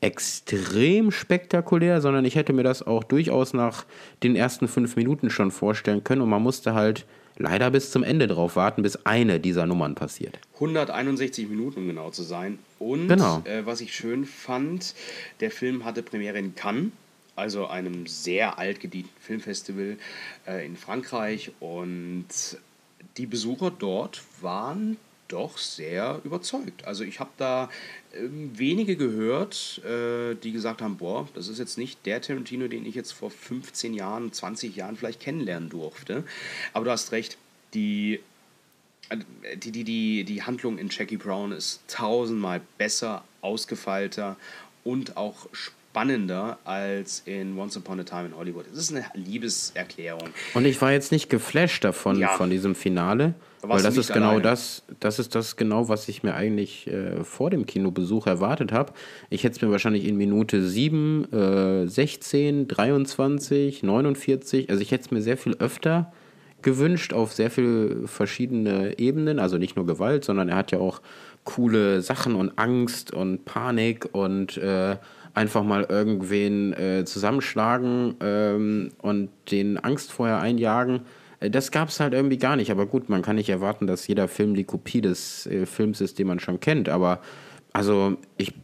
[0.00, 3.84] extrem spektakulär, sondern ich hätte mir das auch durchaus nach
[4.22, 7.04] den ersten fünf Minuten schon vorstellen können und man musste halt
[7.36, 10.38] leider bis zum Ende drauf warten, bis eine dieser Nummern passiert.
[10.54, 12.58] 161 Minuten, um genau zu sein.
[12.78, 13.42] Und genau.
[13.44, 14.94] äh, was ich schön fand,
[15.40, 16.90] der Film hatte Premiere in Cannes,
[17.36, 19.96] also einem sehr altgedienten Filmfestival
[20.46, 21.52] äh, in Frankreich.
[21.60, 22.26] Und
[23.16, 24.96] die Besucher dort waren
[25.32, 26.84] doch sehr überzeugt.
[26.84, 27.70] Also ich habe da
[28.14, 32.84] ähm, wenige gehört, äh, die gesagt haben, boah, das ist jetzt nicht der Tarantino, den
[32.84, 36.24] ich jetzt vor 15 Jahren, 20 Jahren vielleicht kennenlernen durfte.
[36.72, 37.38] Aber du hast recht,
[37.74, 38.20] die,
[39.08, 39.18] äh,
[39.56, 44.36] die, die, die, die Handlung in Jackie Brown ist tausendmal besser, ausgefeilter
[44.84, 45.48] und auch
[45.90, 48.66] spannender als in Once Upon a Time in Hollywood.
[48.72, 50.28] Es ist eine Liebeserklärung.
[50.54, 52.28] Und ich war jetzt nicht geflasht davon, ja.
[52.28, 53.34] von diesem Finale.
[53.62, 57.50] Weil das ist genau das, das ist das genau, was ich mir eigentlich äh, vor
[57.50, 58.92] dem Kinobesuch erwartet habe.
[59.28, 65.04] Ich hätte es mir wahrscheinlich in Minute 7, äh, 16, 23, 49, also ich hätte
[65.04, 66.12] es mir sehr viel öfter
[66.62, 69.38] gewünscht auf sehr viele verschiedene Ebenen.
[69.38, 71.00] Also nicht nur Gewalt, sondern er hat ja auch
[71.44, 74.96] coole Sachen und Angst und Panik und äh,
[75.34, 81.02] einfach mal irgendwen äh, zusammenschlagen ähm, und den Angst vorher einjagen.
[81.40, 82.70] Äh, das gab es halt irgendwie gar nicht.
[82.70, 86.18] Aber gut, man kann nicht erwarten, dass jeder Film die Kopie des äh, Films ist,
[86.18, 86.88] den man schon kennt.
[86.88, 87.20] Aber
[87.72, 88.54] also ich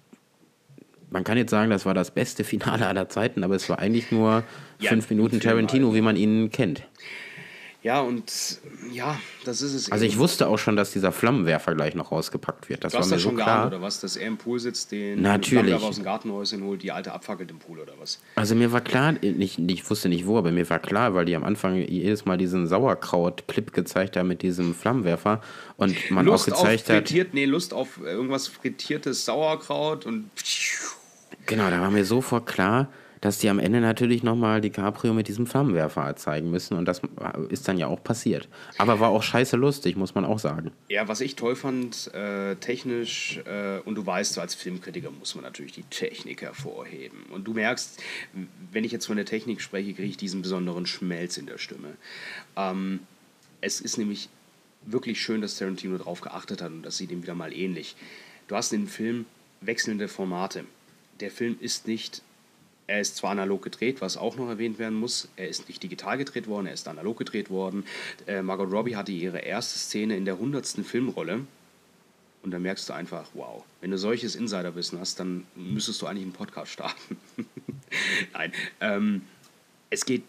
[1.11, 4.11] man kann jetzt sagen, das war das beste Finale aller Zeiten, aber es war eigentlich
[4.11, 4.43] nur
[4.81, 6.83] ja, fünf Minuten Tarantino, wie man ihn kennt.
[7.83, 8.59] Ja, und
[8.91, 9.93] ja, das ist es.
[9.93, 10.13] Also eben.
[10.13, 12.83] ich wusste auch schon, dass dieser Flammenwerfer gleich noch rausgepackt wird.
[12.83, 13.47] Das du hast war mir das so schon klar.
[13.47, 14.01] geahnt, oder was?
[14.01, 15.75] Dass er im Pool sitzt, den Natürlich.
[15.75, 18.19] aus dem Gartenhäuschen holt, die alte abfackelt im Pool oder was?
[18.35, 21.37] Also mir war klar, ich, ich wusste nicht wo, aber mir war klar, weil die
[21.37, 25.41] am Anfang jedes Mal diesen Sauerkraut-Clip gezeigt haben mit diesem Flammenwerfer
[25.77, 27.35] und man Lust auch gezeigt auf frittiert, hat.
[27.35, 30.31] Nee, Lust auf irgendwas frittiertes Sauerkraut und.
[31.47, 32.89] Genau, da war mir sofort klar,
[33.27, 36.77] dass die am Ende natürlich nochmal DiCaprio mit diesem Flammenwerfer zeigen müssen.
[36.79, 37.03] Und das
[37.49, 38.49] ist dann ja auch passiert.
[38.79, 40.71] Aber war auch scheiße lustig, muss man auch sagen.
[40.89, 45.35] Ja, was ich toll fand, äh, technisch, äh, und du weißt, so als Filmkritiker muss
[45.35, 47.25] man natürlich die Technik hervorheben.
[47.31, 48.01] Und du merkst,
[48.71, 51.97] wenn ich jetzt von der Technik spreche, kriege ich diesen besonderen Schmelz in der Stimme.
[52.57, 53.01] Ähm,
[53.61, 54.29] es ist nämlich
[54.83, 57.97] wirklich schön, dass Tarantino darauf geachtet hat und das sieht ihm wieder mal ähnlich.
[58.47, 59.27] Du hast in dem Film
[59.61, 60.65] wechselnde Formate.
[61.19, 62.23] Der Film ist nicht
[62.87, 65.29] er ist zwar analog gedreht, was auch noch erwähnt werden muss.
[65.37, 67.85] Er ist nicht digital gedreht worden, er ist analog gedreht worden.
[68.27, 70.67] Äh, Margot Robbie hatte ihre erste Szene in der 100.
[70.85, 71.41] Filmrolle.
[72.43, 76.23] Und da merkst du einfach, wow, wenn du solches Insiderwissen hast, dann müsstest du eigentlich
[76.23, 77.17] einen Podcast starten.
[78.33, 79.23] Nein, ähm,
[79.91, 80.23] es geht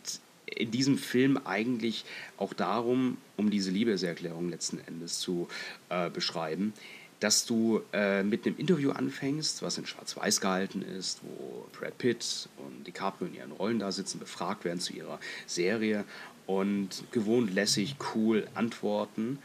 [0.48, 2.06] in diesem Film eigentlich
[2.38, 5.48] auch darum, um diese Liebeserklärung letzten Endes zu
[5.90, 6.74] äh, beschreiben
[7.20, 12.50] dass du äh, mit einem Interview anfängst, was in Schwarz-Weiß gehalten ist, wo Brad Pitt
[12.58, 16.06] und DiCaprio in ihren Rollen da sitzen, befragt werden zu ihrer Serie
[16.46, 19.40] und gewohnt lässig, cool antworten.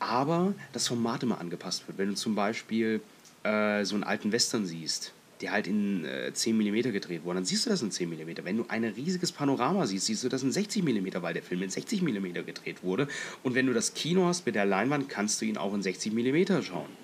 [0.00, 1.98] Aber das Format immer angepasst wird.
[1.98, 3.00] Wenn du zum Beispiel
[3.44, 7.44] äh, so einen alten Western siehst, der halt in äh, 10 mm gedreht wurde, dann
[7.44, 8.44] siehst du das in 10 mm.
[8.44, 11.62] Wenn du ein riesiges Panorama siehst, siehst du das in 60 mm, weil der Film
[11.62, 13.08] in 60 mm gedreht wurde.
[13.42, 16.12] Und wenn du das Kino hast mit der Leinwand, kannst du ihn auch in 60
[16.12, 17.03] mm schauen.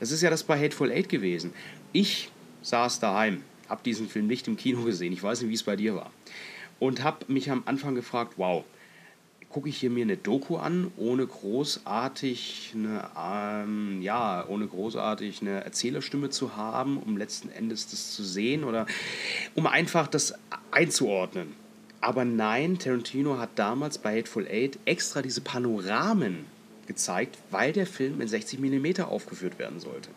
[0.00, 1.52] Das ist ja das bei Hateful Eight gewesen.
[1.92, 2.30] Ich
[2.62, 5.12] saß daheim, habe diesen Film nicht im Kino gesehen.
[5.12, 6.10] Ich weiß nicht, wie es bei dir war.
[6.80, 8.64] Und habe mich am Anfang gefragt, wow,
[9.54, 15.62] gucke ich hier mir eine Doku an, ohne großartig eine, ähm, ja, ohne großartig eine
[15.62, 18.86] Erzählerstimme zu haben, um letzten Endes das zu sehen oder
[19.54, 20.34] um einfach das
[20.72, 21.52] einzuordnen.
[22.00, 26.46] Aber nein, Tarantino hat damals bei Hateful Eight extra diese Panoramen
[26.86, 30.10] gezeigt, weil der Film in 60 mm aufgeführt werden sollte.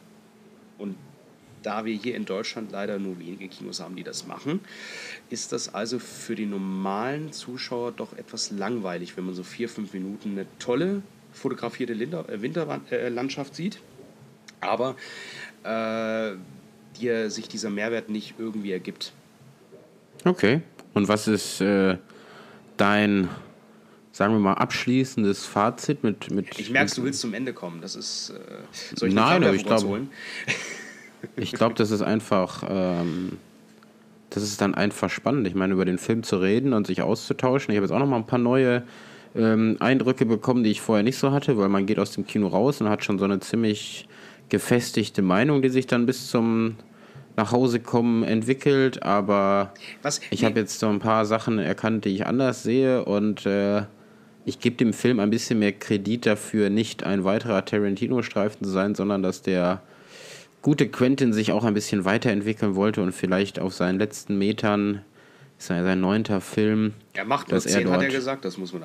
[0.77, 0.95] Und
[1.63, 4.61] da wir hier in Deutschland leider nur wenige Kinos haben, die das machen,
[5.29, 9.93] ist das also für die normalen Zuschauer doch etwas langweilig, wenn man so vier, fünf
[9.93, 11.01] Minuten eine tolle
[11.33, 13.79] fotografierte äh, Winterlandschaft sieht,
[14.61, 14.95] aber
[15.63, 16.35] äh,
[16.99, 19.11] dir sich dieser Mehrwert nicht irgendwie ergibt.
[20.25, 20.61] Okay.
[20.93, 21.97] Und was ist äh,
[22.77, 23.29] dein
[24.17, 26.31] sagen wir mal, abschließendes Fazit mit.
[26.31, 27.81] mit ich merke, du willst zum Ende kommen.
[27.81, 28.31] Das ist.
[28.31, 30.07] Äh, soll ich Nein, aber ich glaube.
[31.35, 32.63] ich glaube, das ist einfach.
[32.67, 33.37] Ähm,
[34.31, 35.47] das ist dann einfach spannend.
[35.47, 37.71] Ich meine, über den Film zu reden und sich auszutauschen.
[37.71, 38.83] Ich habe jetzt auch noch mal ein paar neue
[39.35, 42.47] ähm, Eindrücke bekommen, die ich vorher nicht so hatte, weil man geht aus dem Kino
[42.47, 44.07] raus und hat schon so eine ziemlich
[44.49, 46.75] gefestigte Meinung, die sich dann bis zum
[47.37, 49.03] nach Hause kommen entwickelt.
[49.03, 50.19] Aber Was?
[50.31, 50.47] ich nee.
[50.47, 53.83] habe jetzt so ein paar Sachen erkannt, die ich anders sehe und äh,
[54.47, 58.95] ich gebe dem Film ein bisschen mehr Kredit dafür, nicht ein weiterer Tarantino-Streifen zu sein,
[58.95, 59.81] sondern dass der
[60.61, 65.01] gute Quentin sich auch ein bisschen weiterentwickeln wollte und vielleicht auf seinen letzten Metern,
[65.59, 66.93] ist ja sein neunter Film.
[67.13, 68.83] Er macht nur zehn, hat er gesagt, das muss man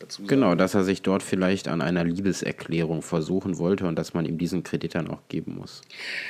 [0.00, 0.26] dazu sagen.
[0.26, 4.38] Genau, dass er sich dort vielleicht an einer Liebeserklärung versuchen wollte und dass man ihm
[4.38, 5.82] diesen Kredit dann auch geben muss.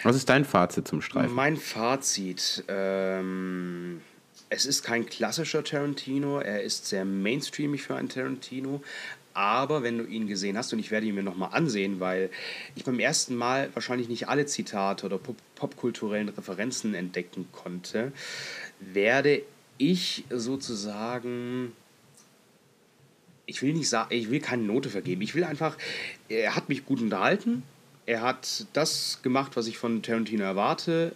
[0.02, 1.34] Was ist dein Fazit zum Streifen?
[1.34, 4.02] Mein Fazit, ähm
[4.50, 8.82] es ist kein klassischer Tarantino, er ist sehr mainstreamig für einen Tarantino.
[9.32, 12.30] Aber wenn du ihn gesehen hast, und ich werde ihn mir nochmal ansehen, weil
[12.74, 18.12] ich beim ersten Mal wahrscheinlich nicht alle Zitate oder pop popkulturellen Referenzen entdecken konnte,
[18.80, 19.42] werde
[19.78, 21.72] ich sozusagen
[23.46, 25.22] ich will nicht sagen, ich will keine Note vergeben.
[25.22, 25.76] Ich will einfach,
[26.28, 27.64] er hat mich gut unterhalten.
[28.06, 31.14] Er hat das gemacht, was ich von Tarantino erwarte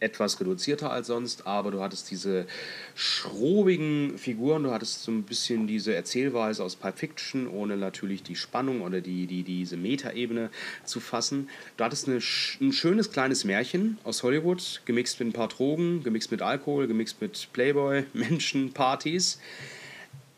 [0.00, 2.46] etwas reduzierter als sonst, aber du hattest diese
[2.94, 8.36] schrobigen Figuren, du hattest so ein bisschen diese Erzählweise aus Pulp Fiction, ohne natürlich die
[8.36, 10.50] Spannung oder die, die, diese Metaebene
[10.84, 11.48] zu fassen.
[11.76, 12.18] Du hattest eine,
[12.60, 17.20] ein schönes kleines Märchen aus Hollywood, gemixt mit ein paar Drogen, gemixt mit Alkohol, gemixt
[17.20, 19.40] mit Playboy, Menschen, Partys.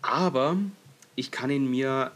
[0.01, 0.57] Aber
[1.17, 2.13] ich kann ihn mir,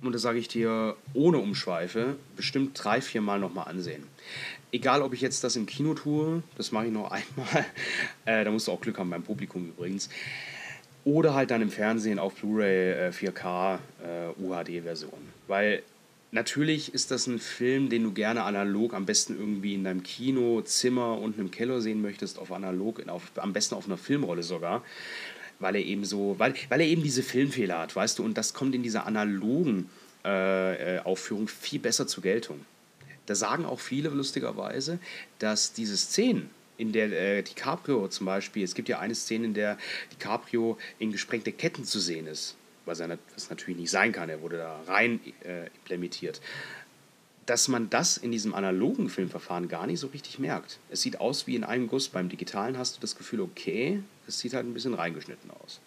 [0.00, 4.04] und das sage ich dir ohne Umschweife, bestimmt drei, vier Mal nochmal ansehen
[4.72, 7.66] egal ob ich jetzt das im Kino tue, das mache ich noch einmal,
[8.24, 10.08] äh, da musst du auch Glück haben beim Publikum übrigens,
[11.04, 15.18] oder halt dann im Fernsehen auf Blu-ray äh, 4K äh, UHD-Version.
[15.48, 15.82] Weil
[16.30, 20.60] natürlich ist das ein Film, den du gerne analog, am besten irgendwie in deinem Kino,
[20.62, 24.84] Zimmer und im Keller sehen möchtest, auf analog, auf, am besten auf einer Filmrolle sogar.
[25.58, 28.54] Weil er eben so, weil, weil er eben diese Filmfehler hat, weißt du, und das
[28.54, 29.90] kommt in dieser analogen
[30.24, 32.64] äh, äh Aufführung viel besser zur Geltung.
[33.26, 34.98] Da sagen auch viele lustigerweise,
[35.38, 39.54] dass diese Szenen, in der äh, DiCaprio zum Beispiel, es gibt ja eine Szene, in
[39.54, 39.78] der
[40.12, 42.56] DiCaprio in gesprengte Ketten zu sehen ist,
[42.86, 46.40] was, er, was natürlich nicht sein kann, er wurde da rein äh, implementiert,
[47.46, 50.78] dass man das in diesem analogen Filmverfahren gar nicht so richtig merkt.
[50.90, 54.38] Es sieht aus wie in einem Guss, beim digitalen hast du das Gefühl, okay, es
[54.38, 55.80] sieht halt ein bisschen reingeschnitten aus.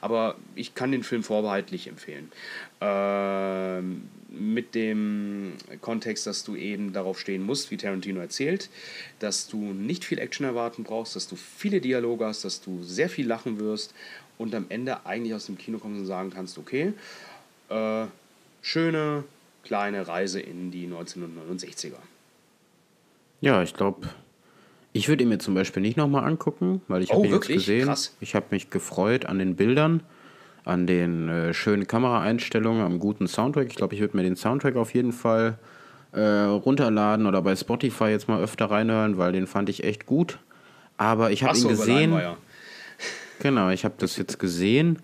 [0.00, 2.32] Aber ich kann den Film vorbehaltlich empfehlen.
[2.80, 4.08] Ähm,
[4.56, 5.52] mit dem
[5.82, 8.70] Kontext, dass du eben darauf stehen musst, wie Tarantino erzählt,
[9.18, 13.10] dass du nicht viel Action erwarten brauchst, dass du viele Dialoge hast, dass du sehr
[13.10, 13.92] viel lachen wirst
[14.38, 16.94] und am Ende eigentlich aus dem Kino kommst und sagen kannst, okay,
[17.68, 18.06] äh,
[18.62, 19.24] schöne
[19.62, 21.98] kleine Reise in die 1969er.
[23.42, 24.08] Ja, ich glaube,
[24.94, 27.58] ich würde ihn mir zum Beispiel nicht nochmal angucken, weil ich oh, habe ihn wirklich?
[27.58, 27.84] gesehen.
[27.84, 28.16] Krass.
[28.20, 30.02] Ich habe mich gefreut an den Bildern,
[30.66, 33.68] an den äh, schönen Kameraeinstellungen, am guten Soundtrack.
[33.68, 35.58] Ich glaube, ich würde mir den Soundtrack auf jeden Fall
[36.12, 40.38] äh, runterladen oder bei Spotify jetzt mal öfter reinhören, weil den fand ich echt gut.
[40.96, 42.20] Aber ich habe ihn gesehen.
[43.38, 44.98] Genau, ich habe das jetzt gesehen,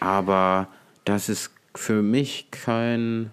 [0.00, 0.68] aber
[1.04, 3.30] das ist für mich kein.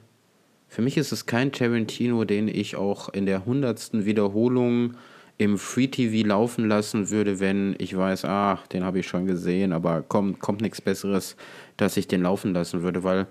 [0.68, 4.96] Für mich ist es kein Tarantino, den ich auch in der hundertsten Wiederholung
[5.40, 9.72] im Free TV laufen lassen würde, wenn ich weiß, ach, den habe ich schon gesehen,
[9.72, 11.38] aber kommt, kommt nichts Besseres,
[11.82, 13.28] dass ich den laufen lassen würde, weil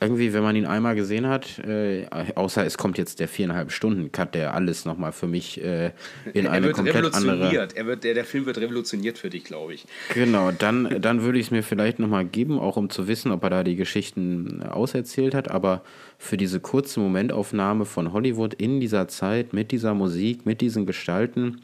[0.00, 4.12] irgendwie, wenn man ihn einmal gesehen hat, äh, außer es kommt jetzt der viereinhalb Stunden
[4.12, 5.92] Cut, der alles nochmal für mich äh,
[6.34, 7.68] in eine komplett andere.
[7.74, 9.86] Er wird, der, der Film wird revolutioniert für dich, glaube ich.
[10.12, 13.42] Genau, dann, dann würde ich es mir vielleicht nochmal geben, auch um zu wissen, ob
[13.44, 15.50] er da die Geschichten auserzählt hat.
[15.50, 15.82] Aber
[16.18, 21.62] für diese kurze Momentaufnahme von Hollywood in dieser Zeit, mit dieser Musik, mit diesen Gestalten,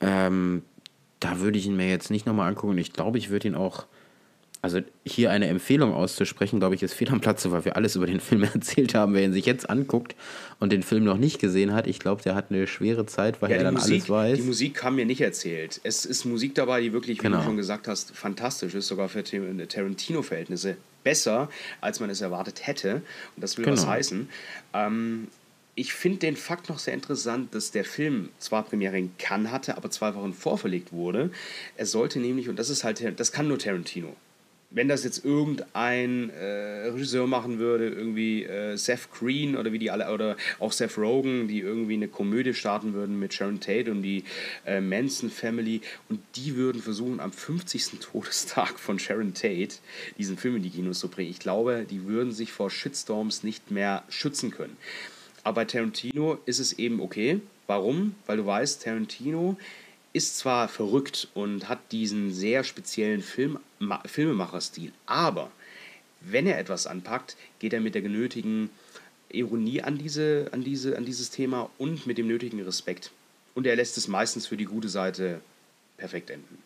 [0.00, 0.62] ähm,
[1.20, 2.78] da würde ich ihn mir jetzt nicht nochmal angucken.
[2.78, 3.86] Ich glaube, ich würde ihn auch
[4.60, 8.06] also hier eine Empfehlung auszusprechen, glaube ich, ist fehl am Platze, weil wir alles über
[8.06, 9.14] den Film erzählt haben.
[9.14, 10.16] Wer ihn sich jetzt anguckt
[10.58, 13.50] und den Film noch nicht gesehen hat, ich glaube, der hat eine schwere Zeit, weil
[13.50, 14.38] ja, er dann Musik, alles weiß.
[14.38, 15.80] Die Musik kam mir nicht erzählt.
[15.84, 17.38] Es ist Musik dabei, die wirklich, wie genau.
[17.38, 21.48] du schon gesagt hast, fantastisch ist, sogar für Tarantino-Verhältnisse besser,
[21.80, 23.02] als man es erwartet hätte.
[23.36, 23.76] Und das will genau.
[23.76, 24.28] was heißen.
[24.74, 25.28] Ähm,
[25.76, 29.76] ich finde den Fakt noch sehr interessant, dass der Film zwar Premiere in Cannes hatte,
[29.76, 31.30] aber zwei Wochen vorverlegt wurde.
[31.76, 34.16] Er sollte nämlich, und das ist halt, das kann nur Tarantino
[34.70, 39.90] wenn das jetzt irgendein äh, Regisseur machen würde, irgendwie äh, Seth Green oder wie die
[39.90, 44.02] alle, oder auch Seth Rogen, die irgendwie eine Komödie starten würden mit Sharon Tate und
[44.02, 44.24] die
[44.66, 47.98] äh, Manson Family und die würden versuchen, am 50.
[48.00, 49.76] Todestag von Sharon Tate
[50.18, 51.30] diesen Film in die Kinos zu bringen.
[51.30, 54.76] Ich glaube, die würden sich vor Shitstorms nicht mehr schützen können.
[55.44, 57.40] Aber bei Tarantino ist es eben okay.
[57.66, 58.14] Warum?
[58.26, 59.56] Weil du weißt, Tarantino
[60.12, 63.58] ist zwar verrückt und hat diesen sehr speziellen Film,
[64.06, 65.50] Filmemacherstil, aber
[66.20, 68.70] wenn er etwas anpackt, geht er mit der genötigen
[69.30, 73.12] Ironie an, diese, an, diese, an dieses Thema und mit dem nötigen Respekt.
[73.54, 75.40] Und er lässt es meistens für die gute Seite
[75.96, 76.58] perfekt enden.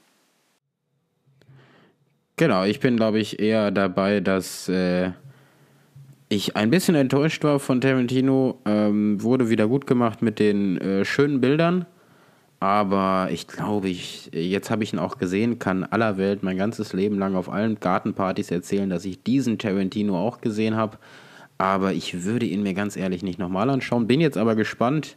[2.36, 5.12] Genau, ich bin, glaube ich, eher dabei, dass äh,
[6.28, 8.58] ich ein bisschen enttäuscht war von Tarantino.
[8.64, 11.86] Ähm, wurde wieder gut gemacht mit den äh, schönen Bildern.
[12.62, 16.92] Aber ich glaube, ich, jetzt habe ich ihn auch gesehen, kann aller Welt mein ganzes
[16.92, 20.96] Leben lang auf allen Gartenpartys erzählen, dass ich diesen Tarantino auch gesehen habe.
[21.58, 24.06] Aber ich würde ihn mir ganz ehrlich nicht nochmal anschauen.
[24.06, 25.16] Bin jetzt aber gespannt,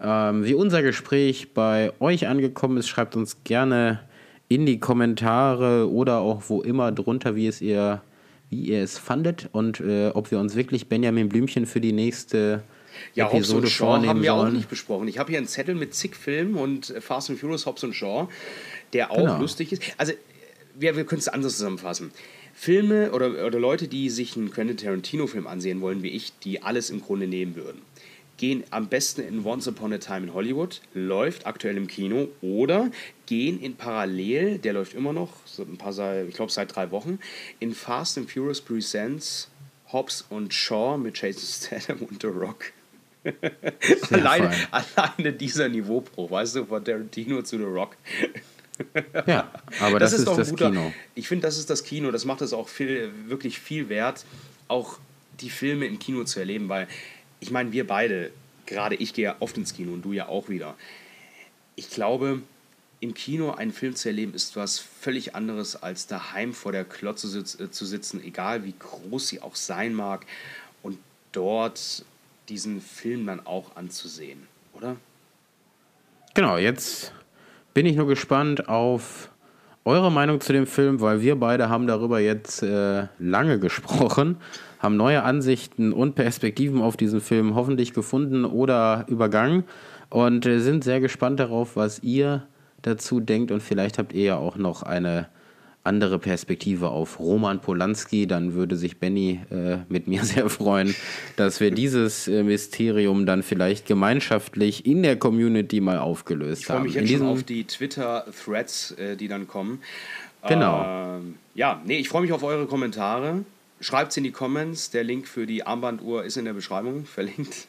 [0.00, 2.88] ähm, wie unser Gespräch bei euch angekommen ist.
[2.88, 4.00] Schreibt uns gerne
[4.48, 8.02] in die Kommentare oder auch wo immer drunter, wie es ihr,
[8.48, 12.64] wie ihr es fandet und äh, ob wir uns wirklich Benjamin Blümchen für die nächste
[13.14, 14.48] ja, Episode Hobbs und Shaw haben wir sollen.
[14.48, 15.08] auch nicht besprochen.
[15.08, 17.94] Ich habe hier einen Zettel mit zig Filmen und äh, Fast and Furious, Hobbs und
[17.94, 18.28] Shaw,
[18.92, 19.38] der auch genau.
[19.38, 19.82] lustig ist.
[19.96, 20.12] Also,
[20.74, 22.12] wir, wir können es anders zusammenfassen.
[22.54, 26.90] Filme oder, oder Leute, die sich einen Quentin Tarantino-Film ansehen wollen, wie ich, die alles
[26.90, 27.80] im Grunde nehmen würden.
[28.36, 32.90] gehen am besten in Once Upon a Time in Hollywood, läuft aktuell im Kino, oder
[33.26, 35.92] gehen in Parallel, der läuft immer noch, so ein paar,
[36.26, 37.18] ich glaube seit drei Wochen,
[37.60, 39.48] in Fast and Furious Presents
[39.92, 42.72] Hobbs und Shaw mit Jason Statham und The Rock.
[44.10, 47.96] Alleine, alleine dieser Niveaubruch, weißt du, von Tarantino zu The Rock.
[49.26, 49.50] ja,
[49.80, 50.92] aber das, das ist, ist das guter, Kino.
[51.14, 52.10] Ich finde, das ist das Kino.
[52.10, 54.24] Das macht es auch viel, wirklich viel wert,
[54.68, 54.98] auch
[55.40, 56.88] die Filme im Kino zu erleben, weil
[57.40, 58.30] ich meine, wir beide,
[58.66, 60.76] gerade ich gehe ja oft ins Kino und du ja auch wieder.
[61.76, 62.42] Ich glaube,
[63.00, 67.38] im Kino einen Film zu erleben, ist was völlig anderes, als daheim vor der Klotze
[67.38, 70.26] äh, zu sitzen, egal wie groß sie auch sein mag,
[70.82, 70.98] und
[71.32, 72.04] dort
[72.50, 74.42] diesen Film dann auch anzusehen,
[74.74, 74.96] oder?
[76.34, 77.12] Genau, jetzt
[77.74, 79.30] bin ich nur gespannt auf
[79.84, 84.36] eure Meinung zu dem Film, weil wir beide haben darüber jetzt äh, lange gesprochen,
[84.78, 89.64] haben neue Ansichten und Perspektiven auf diesen Film hoffentlich gefunden oder übergangen
[90.10, 92.46] und äh, sind sehr gespannt darauf, was ihr
[92.82, 95.28] dazu denkt und vielleicht habt ihr ja auch noch eine
[95.82, 100.94] andere Perspektive auf Roman Polanski, dann würde sich Benny äh, mit mir sehr freuen,
[101.36, 106.86] dass wir dieses äh, Mysterium dann vielleicht gemeinschaftlich in der Community mal aufgelöst ich haben.
[106.86, 109.80] Ich freue mich jetzt schon auf die Twitter-Threads, äh, die dann kommen.
[110.46, 111.16] Genau.
[111.16, 113.44] Ähm, ja, nee, ich freue mich auf eure Kommentare.
[113.80, 114.90] Schreibt es in die Comments.
[114.90, 117.66] Der Link für die Armbanduhr ist in der Beschreibung verlinkt.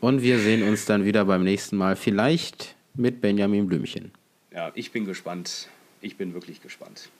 [0.00, 1.96] Und wir sehen uns dann wieder beim nächsten Mal.
[1.96, 4.12] Vielleicht mit Benjamin Blümchen.
[4.52, 5.68] Ja, ich bin gespannt.
[6.02, 7.10] Ich bin wirklich gespannt.